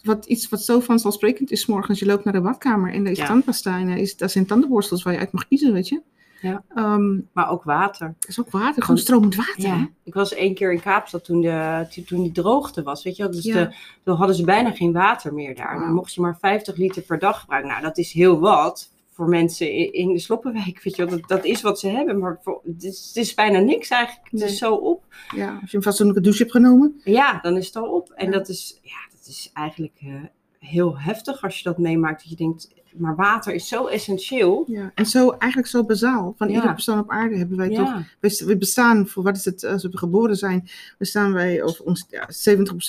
wat, 0.02 0.26
iets 0.26 0.48
wat 0.48 0.62
zo 0.62 0.80
vanzelfsprekend 0.80 1.50
is, 1.50 1.60
's 1.60 1.66
morgens 1.66 1.98
je 1.98 2.06
loopt 2.06 2.24
naar 2.24 2.32
de 2.32 2.40
badkamer 2.40 2.92
en 2.92 3.04
er 3.04 3.10
is 3.10 3.18
Ja. 3.18 3.26
tandpasta 3.26 3.78
en 3.78 3.88
is, 3.88 4.16
daar 4.16 4.30
zijn 4.30 4.46
tandenborstels 4.46 5.02
waar 5.02 5.12
je 5.12 5.18
uit 5.18 5.32
mag 5.32 5.48
kiezen, 5.48 5.72
weet 5.72 5.88
je. 5.88 6.02
Ja. 6.40 6.62
Ehm, 6.74 7.20
Maar 7.32 7.50
ook 7.50 7.62
water. 7.64 8.14
dat 8.18 8.28
is 8.28 8.40
ook 8.40 8.50
water, 8.50 8.82
gewoon 8.82 8.98
stromend 8.98 9.34
water. 9.34 9.54
hè? 9.56 9.66
Ja, 9.68 9.88
ik 10.04 10.14
was 10.14 10.34
één 10.34 10.54
keer 10.54 10.72
in 10.72 10.80
Kaapstad 10.80 11.24
toen, 11.24 11.40
de, 11.40 11.86
toen 12.06 12.22
die 12.22 12.32
droogte 12.32 12.82
was, 12.82 13.02
weet 13.04 13.16
je 13.16 13.22
wel. 13.22 13.32
Dus 13.32 13.44
Ja. 13.44 13.64
de, 13.64 13.74
toen 14.04 14.16
hadden 14.16 14.36
ze 14.36 14.44
bijna 14.44 14.70
geen 14.70 14.92
water 14.92 15.34
meer 15.34 15.54
daar. 15.54 15.78
Dan 15.78 15.92
mocht 15.94 16.14
je 16.14 16.20
maar 16.20 16.38
50 16.40 16.76
liter 16.76 17.02
per 17.02 17.18
dag 17.18 17.40
gebruiken. 17.40 17.70
Nou, 17.70 17.82
dat 17.82 17.98
is 17.98 18.12
heel 18.12 18.40
wat 18.40 18.90
voor 19.10 19.28
mensen 19.28 19.72
in, 19.72 19.92
in 19.92 20.12
de 20.12 20.18
Sloppenwijk, 20.18 20.82
weet 20.82 20.96
je 20.96 21.06
wel. 21.06 21.18
Dat, 21.18 21.28
dat 21.28 21.44
is 21.44 21.60
wat 21.62 21.80
ze 21.80 21.88
hebben, 21.88 22.18
maar 22.18 22.38
voor, 22.42 22.60
het, 22.64 22.82
is, 22.84 23.06
het 23.06 23.16
is 23.16 23.34
bijna 23.34 23.58
niks 23.58 23.88
eigenlijk. 23.88 24.28
Het 24.30 24.40
Nee. 24.40 24.48
is 24.48 24.58
zo 24.58 24.74
op. 24.74 25.04
Ja, 25.34 25.58
als 25.62 25.70
je 25.70 25.76
een 25.76 25.82
fatsoenlijke 25.82 26.22
douche 26.22 26.40
hebt 26.42 26.54
genomen. 26.54 27.00
Ja, 27.04 27.38
dan 27.42 27.56
is 27.56 27.66
het 27.66 27.76
al 27.76 27.88
op. 27.88 28.10
En 28.10 28.26
Ja. 28.26 28.32
dat 28.32 28.48
is, 28.48 28.78
ja, 28.82 28.96
dat 29.10 29.26
is 29.26 29.50
eigenlijk 29.54 29.94
eh, 30.00 30.14
heel 30.58 30.98
heftig 30.98 31.42
als 31.42 31.56
je 31.58 31.62
dat 31.62 31.78
meemaakt. 31.78 32.20
Dat 32.20 32.30
je 32.30 32.36
denkt, 32.36 32.68
maar 32.98 33.14
water 33.16 33.54
is 33.54 33.68
zo 33.68 33.86
essentieel. 33.86 34.64
Ja, 34.66 34.90
en 34.94 35.06
zo 35.06 35.30
eigenlijk 35.30 35.70
zo 35.70 35.84
bazaal. 35.84 36.34
Van 36.36 36.48
Ja. 36.48 36.54
iedere 36.54 36.72
persoon 36.72 36.98
op 36.98 37.10
aarde 37.10 37.36
hebben 37.36 37.56
wij 37.56 37.68
toch. 37.68 37.88
Ja, 37.88 38.06
We, 38.20 38.42
we 38.46 38.56
bestaan 38.56 39.08
voor 39.08 39.22
wat 39.22 39.36
is 39.36 39.44
het 39.44 39.64
als 39.64 39.82
we 39.82 39.98
geboren 39.98 40.36
zijn, 40.36 40.68
bestaan 40.98 41.32
wij 41.32 41.62
over 41.62 41.84
ons 41.84 42.06
ja, 42.10 42.28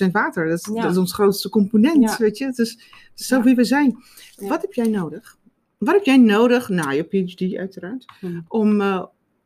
70% 0.08 0.12
water. 0.12 0.48
Dat 0.50 0.60
is, 0.60 0.70
Ja. 0.74 0.82
dat 0.82 0.91
is 0.91 0.98
ons 0.98 1.13
grootste 1.13 1.50
component, 1.50 2.17
weet 2.17 2.38
je. 2.38 2.46
Het 2.46 2.58
is, 2.60 2.70
het 3.12 3.20
is 3.20 3.28
zo 3.28 3.41
wie 3.41 3.56
we 3.56 3.63
zijn. 3.63 3.98
Wat 4.38 4.62
heb 4.62 4.74
jij 4.74 4.88
nodig? 4.88 5.38
Wat 5.78 5.93
heb 5.96 6.04
jij 6.04 6.17
nodig, 6.17 6.70
na 6.70 6.89
je 6.89 7.04
PhD 7.04 7.56
uiteraard, 7.58 8.06
Hmm. 8.20 8.46
om, 8.48 8.82
eh, 8.82 9.04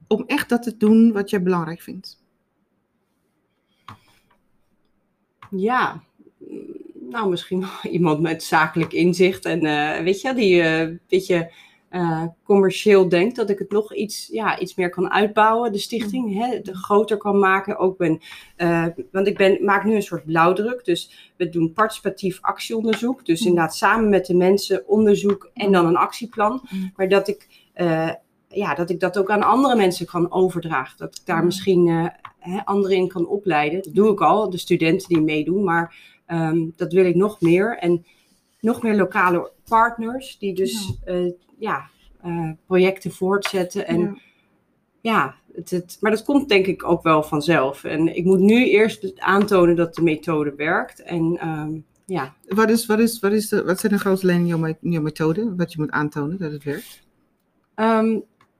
om 0.08 0.24
echt 0.28 0.50
dat 0.50 0.64
te 0.64 0.78
doen 0.78 1.12
wat 1.12 1.30
jij 1.30 1.42
belangrijk 1.44 1.82
vindt? 1.82 2.20
ja. 5.52 6.04
Nou, 7.12 7.30
misschien 7.30 7.60
wel 7.60 7.92
iemand 7.92 8.22
met 8.22 8.44
zakelijk 8.44 8.94
inzicht 8.94 9.46
en 9.46 9.66
eh, 9.66 10.04
weet 10.04 10.22
je, 10.22 10.34
die 10.34 10.62
eh, 10.62 10.80
een 10.80 11.00
beetje 11.08 11.52
eh, 11.90 12.24
commercieel 12.44 13.10
denkt, 13.10 13.36
dat 13.36 13.50
ik 13.50 13.60
het 13.60 13.72
nog 13.72 13.96
iets, 13.96 14.28
ja, 14.32 14.60
iets 14.60 14.76
meer 14.76 14.90
kan 14.90 15.12
uitbouwen, 15.12 15.72
de 15.72 15.78
stichting, 15.78 16.34
hè, 16.38 16.62
de 16.62 16.76
groter 16.76 17.18
kan 17.18 17.40
maken. 17.40 17.78
Ook 17.78 17.98
ben, 17.98 18.20
eh, 18.56 18.86
want 19.12 19.28
ik 19.28 19.38
ben, 19.38 19.66
maak 19.66 19.84
nu 19.84 19.96
een 19.96 20.02
soort 20.02 20.26
blauwdruk, 20.26 20.86
dus 20.86 21.32
we 21.38 21.50
doen 21.50 21.74
participatief 21.74 22.38
actieonderzoek. 22.42 23.26
Dus 23.26 23.42
Mm. 23.42 23.48
inderdaad 23.48 23.76
samen 23.76 24.10
met 24.10 24.26
de 24.26 24.36
mensen 24.36 24.88
onderzoek 24.88 25.50
en 25.54 25.72
dan 25.72 25.86
een 25.86 25.98
actieplan. 25.98 26.62
Mm. 26.70 26.92
Maar 26.96 27.10
dat 27.10 27.28
ik, 27.28 27.48
eh, 27.74 28.10
ja, 28.48 28.74
dat 28.74 28.90
ik 28.90 29.00
dat 29.00 29.18
ook 29.18 29.30
aan 29.30 29.44
andere 29.44 29.76
mensen 29.76 30.06
kan 30.06 30.32
overdragen. 30.32 30.98
Dat 30.98 31.16
ik 31.16 31.26
daar 31.26 31.40
Mm. 31.40 31.46
misschien 31.46 31.88
eh, 31.88 32.06
hè, 32.40 32.66
anderen 32.66 32.98
in 32.98 33.08
kan 33.08 33.28
opleiden. 33.28 33.84
Dat 33.84 33.94
doe 33.96 34.12
ik 34.12 34.22
al, 34.22 34.50
de 34.50 34.58
studenten 34.58 35.08
die 35.08 35.22
meedoen, 35.22 35.64
maar 35.64 35.96
ehm, 36.32 36.70
dat 36.76 36.94
wil 36.94 37.06
ik 37.06 37.16
nog 37.16 37.42
meer. 37.42 37.78
En 37.78 38.06
nog 38.60 38.82
meer 38.82 38.96
lokale 38.96 39.52
partners 39.68 40.38
die 40.40 40.54
dus 40.54 40.94
eh, 41.04 41.32
ja, 41.60 41.90
eh, 42.22 42.50
projecten 42.66 43.12
voortzetten. 43.12 43.88
En 43.88 44.00
Ja. 44.00 44.16
ja, 45.02 45.36
het, 45.54 45.70
het, 45.70 45.98
maar 46.00 46.12
dat 46.12 46.24
komt 46.24 46.50
denk 46.50 46.66
ik 46.66 46.84
ook 46.84 47.04
wel 47.04 47.24
vanzelf. 47.24 47.84
En 47.84 48.16
ik 48.16 48.26
moet 48.26 48.40
nu 48.40 48.70
eerst 48.70 49.20
aantonen 49.20 49.76
dat 49.76 49.96
de 49.96 50.02
methode 50.02 50.54
werkt. 50.56 51.04
En 51.04 51.38
ehm, 51.40 51.72
ja, 52.06 52.34
Wat, 52.48 52.70
is, 52.70 52.86
wat, 52.86 53.00
is, 53.00 53.20
wat, 53.20 53.32
is 53.32 53.50
de, 53.50 53.64
wat 53.64 53.80
zijn 53.80 53.92
de 53.92 54.00
grootste 54.00 54.26
lijnen 54.26 54.78
in 54.82 54.92
jouw, 54.92 55.02
methode? 55.02 55.56
Wat 55.56 55.72
je 55.72 55.80
moet 55.80 55.92
aantonen 55.92 56.38
dat 56.38 56.52
het 56.52 56.64
werkt? 56.64 57.02
Ehm, 57.76 58.20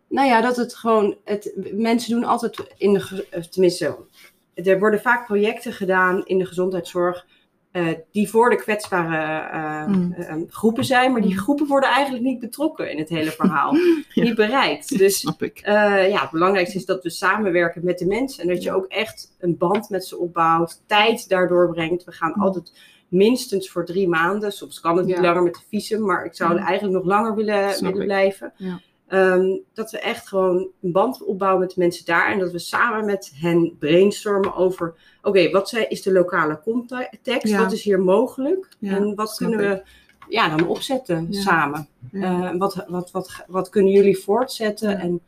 nou 0.10 0.28
ja, 0.28 0.42
dat 0.42 0.56
het 0.56 0.76
gewoon. 0.76 1.18
Het, 1.24 1.54
mensen 1.74 2.12
doen 2.12 2.24
altijd 2.24 2.74
in 2.78 2.94
de. 2.94 3.48
Tenminste, 3.50 3.98
er 4.54 4.80
worden 4.80 5.02
vaak 5.02 5.26
projecten 5.26 5.74
gedaan 5.74 6.26
in 6.26 6.38
de 6.38 6.46
gezondheidszorg. 6.46 7.26
Eh, 7.72 7.88
die 8.12 8.30
voor 8.30 8.50
de 8.50 8.56
kwetsbare 8.56 9.50
eh, 9.50 9.88
Mm. 9.88 10.14
eh, 10.14 10.36
groepen 10.50 10.86
zijn, 10.86 11.12
maar 11.12 11.22
die 11.22 11.32
Mm. 11.34 11.38
groepen 11.38 11.68
worden 11.68 11.90
eigenlijk 11.90 12.24
niet 12.24 12.40
betrokken 12.40 12.92
in 12.92 12.98
het 12.98 13.10
hele 13.10 13.32
verhaal. 13.32 13.76
Ja. 14.14 14.24
Niet 14.24 14.36
bereikt. 14.36 14.98
Dus 14.98 15.20
Snap 15.20 15.44
ik. 15.44 15.60
eh, 15.60 16.10
ja, 16.10 16.22
het 16.22 16.32
belangrijkste 16.32 16.78
is 16.78 16.86
dat 16.86 17.04
we 17.04 17.10
samenwerken 17.10 17.86
met 17.86 18.00
de 18.00 18.06
mensen. 18.06 18.44
En 18.44 18.50
dat 18.50 18.64
je 18.64 18.70
Ja. 18.70 18.76
ook 18.76 18.86
echt 18.86 19.36
een 19.40 19.58
band 19.58 19.90
met 19.90 20.06
ze 20.06 20.18
opbouwt, 20.18 20.82
tijd 20.86 21.30
daardoor 21.30 21.70
brengt. 21.74 22.04
We 22.04 22.12
gaan 22.12 22.34
Ja. 22.36 22.42
altijd 22.44 22.72
minstens 23.08 23.70
voor 23.70 23.86
drie 23.86 24.08
maanden. 24.08 24.52
Soms 24.52 24.80
kan 24.80 24.98
het 24.98 25.06
niet 25.06 25.16
Ja. 25.16 25.22
langer 25.22 25.44
met 25.44 25.54
de 25.54 25.62
visum, 25.70 26.06
maar 26.06 26.26
ik 26.26 26.36
zou 26.36 26.56
Ja. 26.56 26.66
eigenlijk 26.66 26.98
nog 26.98 27.06
langer 27.06 27.36
willen, 27.36 27.82
willen 27.84 28.06
blijven. 28.06 28.54
Ja. 28.58 28.80
Ehm, 29.12 29.58
dat 29.74 29.92
we 29.92 30.00
echt 30.00 30.28
gewoon 30.28 30.68
een 30.82 30.92
band 30.92 31.24
opbouwen 31.24 31.60
met 31.60 31.70
de 31.70 31.80
mensen 31.80 32.06
daar. 32.06 32.32
En 32.32 32.40
dat 32.40 32.52
we 32.52 32.60
samen 32.60 33.06
met 33.06 33.32
hen 33.36 33.76
brainstormen 33.80 34.56
over... 34.56 34.94
Oké, 35.22 35.50
wat 35.50 35.70
zijn- 35.70 35.90
is 35.90 36.02
de 36.02 36.12
lokale 36.12 36.60
context? 36.64 37.48
Ja. 37.48 37.58
Wat 37.64 37.72
is 37.72 37.84
hier 37.84 38.00
mogelijk? 38.02 38.68
Ja, 38.80 38.96
en 38.96 39.16
wat 39.16 39.36
kunnen 39.38 39.60
we 39.60 39.84
ja, 40.30 40.56
dan 40.58 40.68
opzetten 40.68 41.28
Ja. 41.30 41.42
samen? 41.42 41.88
Eh, 42.12 42.52
wat, 42.58 42.86
wat, 42.88 43.12
wat, 43.12 43.44
wat 43.48 43.70
kunnen 43.70 43.92
jullie 43.92 44.18
voortzetten? 44.18 45.00
En, 45.00 45.22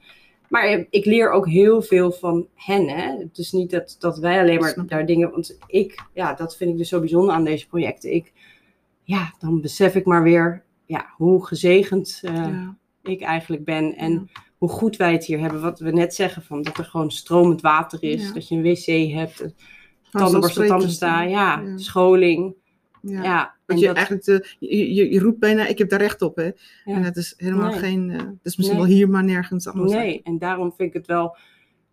maar 0.50 0.86
ik 0.90 1.06
leer 1.06 1.32
ook 1.32 1.48
heel 1.48 1.82
veel 1.82 2.12
van 2.12 2.48
hen. 2.56 2.88
Hè? 2.90 3.18
Het 3.18 3.38
is 3.38 3.52
niet 3.52 3.72
dat, 3.72 3.96
dat 4.00 4.18
wij 4.18 4.40
alleen 4.40 4.60
maar 4.60 4.84
daar 4.88 5.06
dingen. 5.06 5.32
Want 5.32 5.58
ik, 5.68 6.04
ja, 6.14 6.34
dat 6.34 6.56
vind 6.56 6.72
ik 6.72 6.78
dus 6.78 6.90
zo 6.90 7.00
bijzonder 7.00 7.36
aan 7.36 7.44
deze 7.44 7.68
projecten. 7.68 8.14
Ik, 8.14 8.34
ja, 9.04 9.34
dan 9.40 9.62
besef 9.62 9.96
ik 9.96 10.06
maar 10.06 10.24
weer 10.24 10.64
ja, 10.86 11.06
hoe 11.18 11.46
gezegend 11.46 12.20
eh. 12.24 12.68
Ik 13.04 13.22
eigenlijk 13.22 13.64
ben. 13.66 13.96
En 13.96 14.30
hoe 14.58 14.70
goed 14.70 14.96
wij 14.96 15.12
het 15.12 15.26
hier 15.26 15.40
hebben. 15.40 15.62
Wat 15.62 15.80
we 15.80 15.92
net 15.92 16.16
zeggen: 16.16 16.42
van 16.42 16.62
dat 16.62 16.78
er 16.78 16.86
gewoon 16.86 17.12
stromend 17.12 17.62
water 17.62 18.04
is. 18.04 18.34
Dat 18.34 18.48
je 18.48 18.56
een 18.56 18.62
wc 18.62 19.14
hebt. 19.14 19.40
een 19.40 19.54
Tandenborstel, 20.20 20.68
tandensta. 20.68 21.22
Ja, 21.24 21.60
Ja. 21.62 21.78
scholing. 21.78 22.56
Ja. 23.02 23.24
Ja. 23.24 23.54
en 23.66 23.78
je 23.78 23.86
dat- 23.88 23.96
eigenlijk 23.96 24.26
de, 24.26 24.48
je, 24.60 25.12
je, 25.12 25.20
roept 25.20 25.40
bijna, 25.40 25.68
ik 25.68 25.78
heb 25.78 25.90
daar 25.90 26.00
recht 26.02 26.22
op, 26.22 26.36
hè? 26.36 26.44
Ja. 26.44 26.52
En 26.86 27.04
dat 27.04 27.16
is 27.16 27.34
helemaal 27.38 27.70
Nee. 27.70 27.80
geen, 27.80 28.10
eh, 28.12 28.18
dat 28.18 28.28
is 28.44 28.58
misschien 28.58 28.78
Nee. 28.80 28.88
wel 28.88 28.96
hier, 28.96 29.10
maar 29.10 29.24
nergens 29.24 29.68
anders. 29.68 29.92
Nee, 29.92 30.22
en 30.24 30.38
daarom 30.38 30.74
vind 30.78 30.90
ik 30.90 30.94
het 30.94 31.08
wel, 31.08 31.38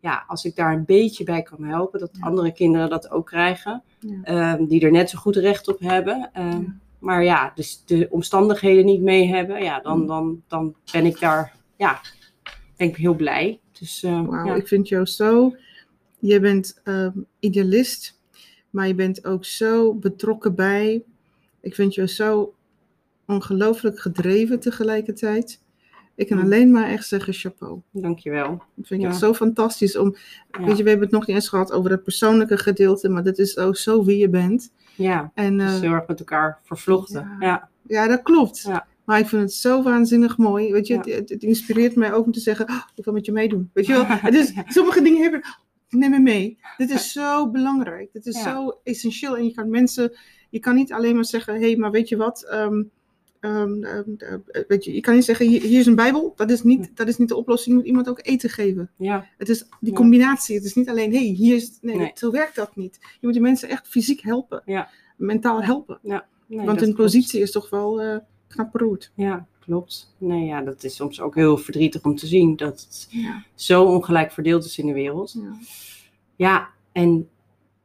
ja, 0.01 0.25
als 0.27 0.45
ik 0.45 0.57
daar 0.57 0.73
een 0.73 0.85
beetje 0.85 1.25
bij 1.25 1.43
kan 1.43 1.65
helpen, 1.65 2.01
dat 2.01 2.11
Ja. 2.13 2.27
andere 2.27 2.53
kinderen 2.53 2.91
dat 2.91 3.11
ook 3.11 3.27
krijgen, 3.27 3.83
ehm, 4.23 4.65
die 4.67 4.81
er 4.81 4.91
net 4.91 5.11
zo 5.11 5.19
goed 5.19 5.37
recht 5.37 5.69
op 5.69 5.81
hebben. 5.81 6.31
ehm. 6.33 6.65
Maar 7.01 7.25
ja, 7.25 7.53
dus 7.55 7.83
de 7.85 8.07
omstandigheden 8.11 8.85
niet 8.85 9.01
mee 9.03 9.27
hebben, 9.29 9.63
ja, 9.63 9.81
dan, 9.81 10.01
Mm. 10.01 10.07
dan, 10.07 10.43
dan 10.49 10.75
ben 10.93 11.07
ik 11.07 11.21
daar, 11.21 11.57
ja, 11.77 12.01
ben 12.77 12.89
ik 12.89 12.97
heel 12.97 13.15
blij. 13.15 13.61
Dus, 13.79 14.03
eh, 14.03 14.27
ja. 14.31 14.55
ik 14.55 14.69
vind 14.69 14.89
jou 14.89 15.07
zo. 15.07 15.55
Je 16.19 16.41
bent 16.41 16.81
ehm, 16.85 17.19
idealist, 17.39 18.21
maar 18.71 18.87
je 18.87 18.95
bent 18.95 19.25
ook 19.25 19.45
zo 19.45 19.95
betrokken 19.95 20.55
bij. 20.55 21.05
Ik 21.61 21.75
vind 21.75 21.95
jou 21.95 22.09
zo 22.09 22.55
ongelooflijk 23.27 24.01
gedreven 24.01 24.61
tegelijkertijd. 24.61 25.63
Ik 26.15 26.27
kan 26.29 26.37
Mm. 26.39 26.45
alleen 26.45 26.71
maar 26.71 26.89
echt 26.89 27.07
zeggen 27.07 27.33
chapeau. 27.33 27.81
dankjewel. 27.93 28.63
Dat 28.75 28.87
vind 28.87 29.03
ik 29.03 29.09
Ja. 29.11 29.15
zo 29.17 29.35
fantastisch. 29.35 29.97
Om, 29.97 30.17
Ja. 30.59 30.65
Weet 30.65 30.77
je, 30.77 30.83
we 30.83 30.89
hebben 30.89 31.09
het 31.09 31.17
nog 31.17 31.27
niet 31.27 31.37
eens 31.37 31.49
gehad 31.49 31.73
over 31.73 31.91
het 31.91 32.03
persoonlijke 32.03 32.57
gedeelte, 32.57 33.09
maar 33.09 33.23
dat 33.25 33.39
is 33.39 33.59
ook 33.59 33.77
zo 33.77 34.05
wie 34.05 34.19
je 34.19 34.29
bent. 34.29 34.73
Ja, 35.03 35.31
En, 35.35 35.59
dus 35.59 35.75
eh, 35.75 35.81
heel 35.81 35.93
erg 35.93 36.07
met 36.07 36.19
elkaar 36.19 36.59
vervlochten. 36.63 37.37
ja. 37.41 37.47
Ja, 37.47 37.69
Ja, 37.87 38.07
dat 38.07 38.23
klopt. 38.23 38.61
Ja. 38.63 38.87
Maar 39.05 39.19
ik 39.19 39.27
vind 39.29 39.43
het 39.43 39.53
zo 39.53 39.83
waanzinnig 39.83 40.37
mooi. 40.39 40.73
Weet 40.73 40.87
je, 40.87 40.95
Ja. 40.95 41.01
het, 41.01 41.09
het, 41.15 41.29
het 41.29 41.43
inspireert 41.43 41.97
mij 41.97 42.13
ook 42.13 42.25
om 42.27 42.33
te 42.33 42.41
zeggen, 42.41 42.69
"Oh, 42.69 42.83
ik 42.95 43.05
wil 43.05 43.13
met 43.15 43.27
je 43.27 43.33
meedoen. 43.33 43.71
Weet 43.73 43.87
je 43.87 43.93
wel? 43.93 44.33
Is, 44.41 44.53
sommige 44.67 45.03
dingen 45.03 45.23
hebben, 45.23 45.41
neem 45.89 46.11
me 46.11 46.19
mee. 46.19 46.59
Dit 46.77 46.91
is 46.91 47.13
zo 47.19 47.51
belangrijk. 47.51 48.13
Dit 48.13 48.27
is 48.27 48.43
zo 48.43 48.79
essentieel. 48.85 49.37
En 49.37 49.45
je 49.45 49.53
kan 49.55 49.71
mensen, 49.71 50.17
je 50.51 50.59
kan 50.59 50.75
niet 50.75 50.93
alleen 50.93 51.15
maar 51.15 51.25
zeggen, 51.25 51.55
hé, 51.55 51.61
hey, 51.61 51.77
maar 51.77 51.91
weet 51.91 52.09
je 52.09 52.17
wat? 52.17 52.45
ehm, 52.51 52.83
ehm, 53.41 53.83
ehm, 53.85 54.03
eh, 54.19 54.61
weet 54.69 54.85
je, 54.85 54.95
je 54.95 55.01
kan 55.01 55.15
niet 55.15 55.25
zeggen, 55.25 55.47
hier, 55.47 55.63
hier 55.63 55.79
is 55.81 55.87
een 55.87 55.95
bijbel. 55.95 56.33
Dat 56.37 56.51
is, 56.51 56.63
niet, 56.63 56.91
dat 56.97 57.09
is 57.09 57.17
niet 57.17 57.29
de 57.29 57.37
oplossing. 57.37 57.69
Je 57.75 57.81
moet 57.81 57.89
iemand 57.89 58.09
ook 58.09 58.21
eten 58.23 58.51
geven. 58.51 58.91
ja, 58.97 59.27
Het 59.39 59.49
is 59.49 59.59
die 59.81 59.91
Ja. 59.91 59.97
combinatie. 59.97 60.55
Het 60.57 60.65
is 60.65 60.75
niet 60.75 60.89
alleen, 60.89 61.11
hé, 61.13 61.19
hey, 61.19 61.27
hier 61.27 61.55
is... 61.57 61.79
Nee, 61.81 61.97
Nee. 61.97 62.07
dat- 62.09 62.19
zo 62.19 62.31
werkt 62.31 62.55
dat 62.55 62.77
niet. 62.77 62.99
Je 63.01 63.19
moet 63.21 63.33
die 63.33 63.43
mensen 63.43 63.69
echt 63.69 63.89
fysiek 63.89 64.21
helpen. 64.21 64.63
Ja. 64.67 64.89
Mentaal 65.17 65.63
helpen. 65.63 65.99
nee, 66.03 66.21
Want 66.47 66.67
hun 66.67 66.77
klopt. 66.79 66.95
positie 66.95 67.41
is 67.41 67.51
toch 67.51 67.71
wel 67.71 68.21
knap 68.49 68.73
beroerd. 68.73 69.13
Ja, 69.15 69.47
klopt. 69.61 70.15
Nee, 70.19 70.45
ja, 70.45 70.61
dat 70.63 70.85
is 70.85 70.95
soms 70.97 71.21
ook 71.21 71.35
heel 71.35 71.57
verdrietig 71.57 72.05
om 72.05 72.17
te 72.17 72.27
zien 72.27 72.57
dat 72.57 72.81
het 72.81 73.07
Ja. 73.11 73.45
zo 73.55 73.85
ongelijk 73.85 74.33
verdeeld 74.33 74.65
is 74.65 74.79
in 74.79 74.87
de 74.87 74.93
wereld. 74.93 75.33
Ja. 75.39 75.53
Ja, 76.37 76.69
en 76.93 77.29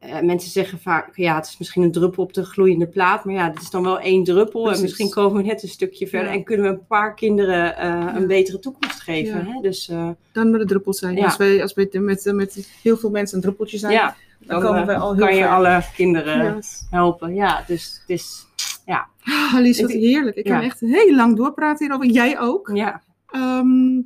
eh, 0.06 0.20
mensen 0.22 0.50
zeggen 0.50 0.78
vaak, 0.78 1.16
ja, 1.16 1.34
het 1.36 1.46
is 1.46 1.58
misschien 1.58 1.82
een 1.82 1.92
druppel 1.92 2.22
op 2.22 2.32
de 2.34 2.44
gloeiende 2.44 2.86
plaat, 2.86 3.24
maar 3.24 3.34
ja, 3.34 3.48
dit 3.50 3.62
is 3.62 3.70
dan 3.70 3.82
wel 3.82 4.00
één 4.00 4.24
druppel 4.24 4.60
Precies. 4.62 4.78
en 4.78 4.84
misschien 4.84 5.10
komen 5.10 5.42
we 5.42 5.48
net 5.48 5.62
een 5.62 5.68
stukje 5.68 6.06
verder 6.06 6.28
Ja. 6.28 6.34
en 6.36 6.44
kunnen 6.44 6.66
we 6.66 6.72
een 6.72 6.86
paar 6.86 7.14
kinderen 7.14 7.76
eh, 7.76 8.12
een 8.14 8.26
betere 8.26 8.58
toekomst 8.58 9.00
geven. 9.00 9.38
Ja. 9.46 9.52
Hè? 9.52 9.60
Dus 9.60 9.88
eh, 9.88 10.08
Dan 10.32 10.50
moet 10.50 10.58
het 10.58 10.68
druppels 10.68 10.98
zijn. 10.98 11.16
Ja. 11.16 11.24
Als 11.24 11.36
wij 11.36 11.62
als 11.62 11.74
wij 11.74 11.88
met, 11.92 12.24
met, 12.24 12.34
met 12.34 12.68
heel 12.82 12.96
veel 12.96 13.10
mensen 13.10 13.36
een 13.36 13.42
druppeltje 13.42 13.78
zijn, 13.78 13.92
ja, 13.92 14.16
dan, 14.38 14.60
dan, 14.60 14.70
komen 14.70 14.86
wij 14.86 14.96
al 14.96 15.14
heel 15.14 15.26
kan 15.26 15.36
je 15.36 15.48
alle 15.48 15.82
kinderen 15.94 16.44
Ja. 16.44 16.58
helpen. 16.90 17.34
Ja, 17.34 17.64
dus 17.66 17.98
het 18.00 18.10
is, 18.10 18.44
Ah, 19.28 19.60
Lies, 19.60 19.80
wat 19.80 19.90
Ik- 19.90 20.00
heerlijk. 20.00 20.36
Ik 20.36 20.46
Ja. 20.46 20.54
kan 20.54 20.62
echt 20.64 20.80
heel 20.80 21.14
lang 21.14 21.36
doorpraten 21.36 21.86
hierover. 21.86 22.10
Jij 22.10 22.40
ook. 22.40 22.70
ja. 22.74 23.02
Ehm, 23.30 24.00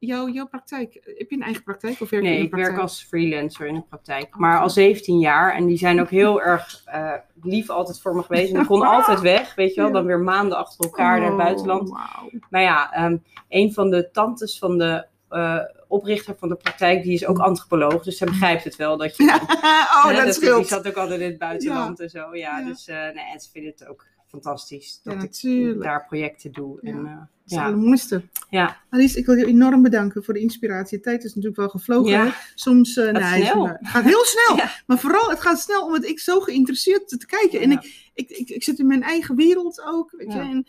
jouw, 0.00 0.28
jouw 0.28 0.46
praktijk. 0.46 0.94
Heb 1.18 1.30
je 1.30 1.36
een 1.36 1.42
eigen 1.42 1.62
praktijk? 1.62 2.00
Of 2.00 2.10
werk 2.10 2.22
je 2.22 2.28
Nee, 2.28 2.38
in 2.38 2.44
een 2.44 2.46
ik 2.46 2.54
werk 2.54 2.78
als 2.78 3.02
freelancer 3.04 3.66
in 3.66 3.74
de 3.74 3.82
praktijk. 3.88 4.34
Oh, 4.34 4.40
Maar 4.40 4.60
al 4.60 4.70
17 4.70 5.18
jaar. 5.18 5.54
En 5.54 5.66
die 5.66 5.76
zijn 5.78 6.00
ook 6.00 6.10
heel 6.10 6.42
erg 6.42 6.82
eh, 6.84 7.12
lief 7.42 7.70
altijd 7.70 8.00
voor 8.00 8.14
me 8.16 8.22
geweest. 8.22 8.54
En 8.54 8.60
ik 8.60 8.66
kon 8.66 8.82
altijd 8.96 9.20
weg, 9.20 9.54
weet 9.54 9.74
je 9.74 9.80
wel. 9.80 9.92
Dan 9.92 10.06
weer 10.06 10.20
maanden 10.20 10.58
achter 10.58 10.84
elkaar 10.84 11.16
naar 11.16 11.24
het 11.30 11.38
Oh, 11.38 11.44
buitenland. 11.44 11.88
wauw. 11.90 12.30
Nou 12.50 12.64
ja, 12.64 12.92
ehm, 12.92 13.16
een 13.48 13.72
van 13.72 13.90
de 13.90 14.10
tantes 14.12 14.58
van 14.58 14.78
de 14.78 15.06
eh, 15.28 15.58
oprichter 15.88 16.36
van 16.38 16.48
de 16.48 16.56
praktijk, 16.56 17.02
die 17.02 17.12
is 17.12 17.26
ook 17.26 17.38
antropoloog. 17.38 18.02
Dus 18.02 18.16
zij 18.16 18.26
begrijpt 18.26 18.64
het 18.64 18.76
wel 18.76 18.96
dat 18.96 19.16
je... 19.16 19.24
Ja. 19.24 19.36
oh, 19.36 20.04
hè, 20.06 20.14
dat 20.14 20.24
die 20.24 20.32
scheelt. 20.32 20.66
zat 20.66 20.88
ook 20.88 20.96
altijd 20.96 21.20
in 21.20 21.26
het 21.28 21.38
buitenland 21.38 22.00
en 22.00 22.10
zo. 22.10 22.36
Ja, 22.36 22.58
Ja. 22.58 22.64
dus 22.66 22.88
eh, 22.88 22.96
nee, 22.96 23.24
en 23.32 23.40
ze 23.40 23.50
vinden 23.50 23.70
het 23.70 23.86
ook 23.86 24.06
fantastisch 24.26 25.00
dat 25.02 25.22
ik 25.42 25.80
daar 25.82 26.06
projecten 26.06 26.52
doe. 26.52 26.78
Ja. 26.82 26.90
En, 26.90 27.30
eh, 27.50 27.58
ja. 27.58 27.64
allermooiste. 27.64 28.22
Ja. 28.50 28.76
Alice, 28.90 29.18
ik 29.18 29.26
wil 29.26 29.34
je 29.34 29.46
enorm 29.46 29.82
bedanken 29.82 30.24
voor 30.24 30.34
de 30.34 30.40
inspiratie. 30.40 30.98
De 30.98 31.04
tijd 31.04 31.24
is 31.24 31.30
natuurlijk 31.34 31.56
wel 31.56 31.68
gevlogen. 31.68 32.10
Ja. 32.10 32.34
Soms 32.54 32.96
uh, 32.96 33.04
Gaat 33.04 33.12
nee, 33.12 33.44
snel. 33.44 33.66
het 33.66 33.78
gaat 33.82 34.04
heel 34.04 34.24
snel. 34.24 34.56
Ja. 34.60 34.70
Maar 34.86 34.98
vooral, 34.98 35.30
het 35.30 35.40
gaat 35.40 35.60
snel 35.60 35.84
omdat 35.84 36.04
ik 36.04 36.18
zo 36.18 36.40
geïnteresseerd 36.40 37.08
te 37.08 37.26
kijken. 37.26 37.60
En 37.60 37.70
ik, 37.70 38.10
ik, 38.14 38.30
ik, 38.30 38.50
ik 38.50 38.62
zit 38.62 38.78
in 38.78 38.86
mijn 38.86 39.02
eigen 39.02 39.36
wereld 39.36 39.82
ook. 39.84 40.10
Weet 40.16 40.32
je? 40.32 40.38
En 40.38 40.66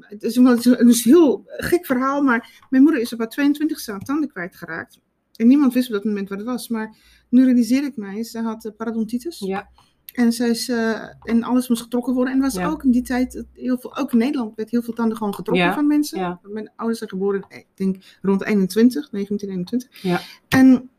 het 0.00 0.22
is 0.22 0.36
een, 0.36 0.46
het 0.46 0.66
is 0.66 1.04
een 1.04 1.12
heel 1.12 1.44
gek 1.46 1.86
verhaal, 1.86 2.22
maar 2.22 2.66
mijn 2.70 2.82
moeder 2.82 3.00
is 3.00 3.12
op 3.12 3.18
haar 3.18 3.36
22e 3.40 3.92
aan 3.92 4.00
tanden 4.00 4.28
kwijtgeraakt. 4.28 4.98
En 5.36 5.46
niemand 5.46 5.74
wist 5.74 5.86
op 5.86 5.94
dat 5.94 6.04
moment 6.04 6.28
wat 6.28 6.38
het 6.38 6.46
was. 6.46 6.68
Maar 6.68 6.96
nu 7.28 7.44
realiseer 7.44 7.84
ik 7.84 7.96
mij, 7.96 8.22
ze 8.24 8.40
had 8.40 8.64
eh, 8.64 8.72
parodontitis. 8.76 9.38
Ja. 9.38 9.70
En, 10.14 10.26
is, 10.26 10.68
eh, 10.68 11.02
en 11.22 11.42
alles 11.42 11.68
moest 11.68 11.82
getrokken 11.82 12.14
worden. 12.14 12.32
En 12.32 12.38
er 12.38 12.44
was 12.44 12.54
Ja. 12.54 12.68
ook 12.68 12.82
in 12.84 12.90
die 12.90 13.02
tijd, 13.02 13.44
heel 13.52 13.78
veel, 13.78 13.96
ook 13.96 14.12
in 14.12 14.18
Nederland, 14.18 14.54
werd 14.56 14.70
heel 14.70 14.82
veel 14.82 14.94
tanden 14.94 15.16
gewoon 15.16 15.34
getrokken 15.34 15.64
Ja, 15.66 15.74
van 15.74 15.86
mensen. 15.86 16.18
ja. 16.18 16.40
Mijn 16.42 16.70
ouders 16.76 16.98
zijn 16.98 17.10
geboren, 17.10 17.44
eh, 17.48 17.58
ik 17.58 17.66
denk 17.74 17.96
rond 18.22 18.44
21, 18.44 19.10
1921. 19.10 20.02
Ja. 20.02 20.20
En 20.48 20.90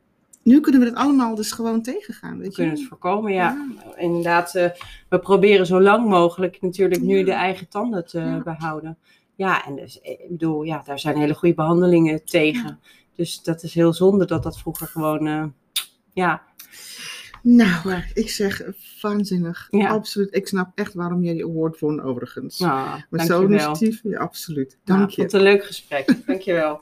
nu 0.43 0.59
kunnen 0.59 0.81
we 0.81 0.87
het 0.87 0.95
allemaal 0.95 1.35
dus 1.35 1.51
gewoon 1.51 1.81
tegengaan. 1.81 2.37
Weet 2.37 2.47
We 2.47 2.53
kunnen 2.53 2.73
het 2.73 2.87
voorkomen, 2.87 3.33
ja. 3.33 3.67
Inderdaad, 3.95 4.55
eh, 4.55 4.69
we 5.09 5.19
proberen 5.19 5.65
zo 5.65 5.81
lang 5.81 6.07
mogelijk 6.07 6.61
natuurlijk 6.61 7.01
nu 7.01 7.23
de 7.23 7.31
eigen 7.31 7.67
tanden 7.67 8.05
te 8.05 8.41
behouden. 8.43 8.97
Ja, 9.35 9.65
en 9.65 9.75
dus, 9.75 9.99
ik 10.01 10.19
bedoel, 10.29 10.63
ja, 10.63 10.81
daar 10.85 10.99
zijn 10.99 11.17
hele 11.17 11.33
goede 11.33 11.55
behandelingen 11.55 12.25
tegen. 12.25 12.79
Dus 13.15 13.43
dat 13.43 13.63
is 13.63 13.73
heel 13.73 13.93
zonde 13.93 14.25
dat 14.25 14.43
dat 14.43 14.59
vroeger 14.59 14.87
gewoon, 14.87 15.53
ja, 16.13 16.41
Nou, 17.47 17.89
Ja. 17.89 18.03
ik 18.13 18.29
zeg 18.29 18.61
waanzinnig. 19.01 19.67
Ja. 19.69 19.87
Absoluut. 19.89 20.35
Ik 20.35 20.47
snap 20.47 20.71
echt 20.75 20.93
waarom 20.93 21.23
jij 21.23 21.33
die 21.33 21.45
award 21.45 21.79
won, 21.79 22.01
overigens. 22.01 22.59
Met 23.09 23.21
zo'n 23.21 23.27
dankjewel. 23.27 23.45
initiatief, 23.47 23.99
ja, 24.03 24.19
absoluut. 24.19 24.77
Dank 24.83 25.09
je. 25.09 25.21
het 25.21 25.33
een 25.33 25.41
leuk 25.41 25.65
gesprek. 25.65 26.13
Dankjewel. 26.25 26.81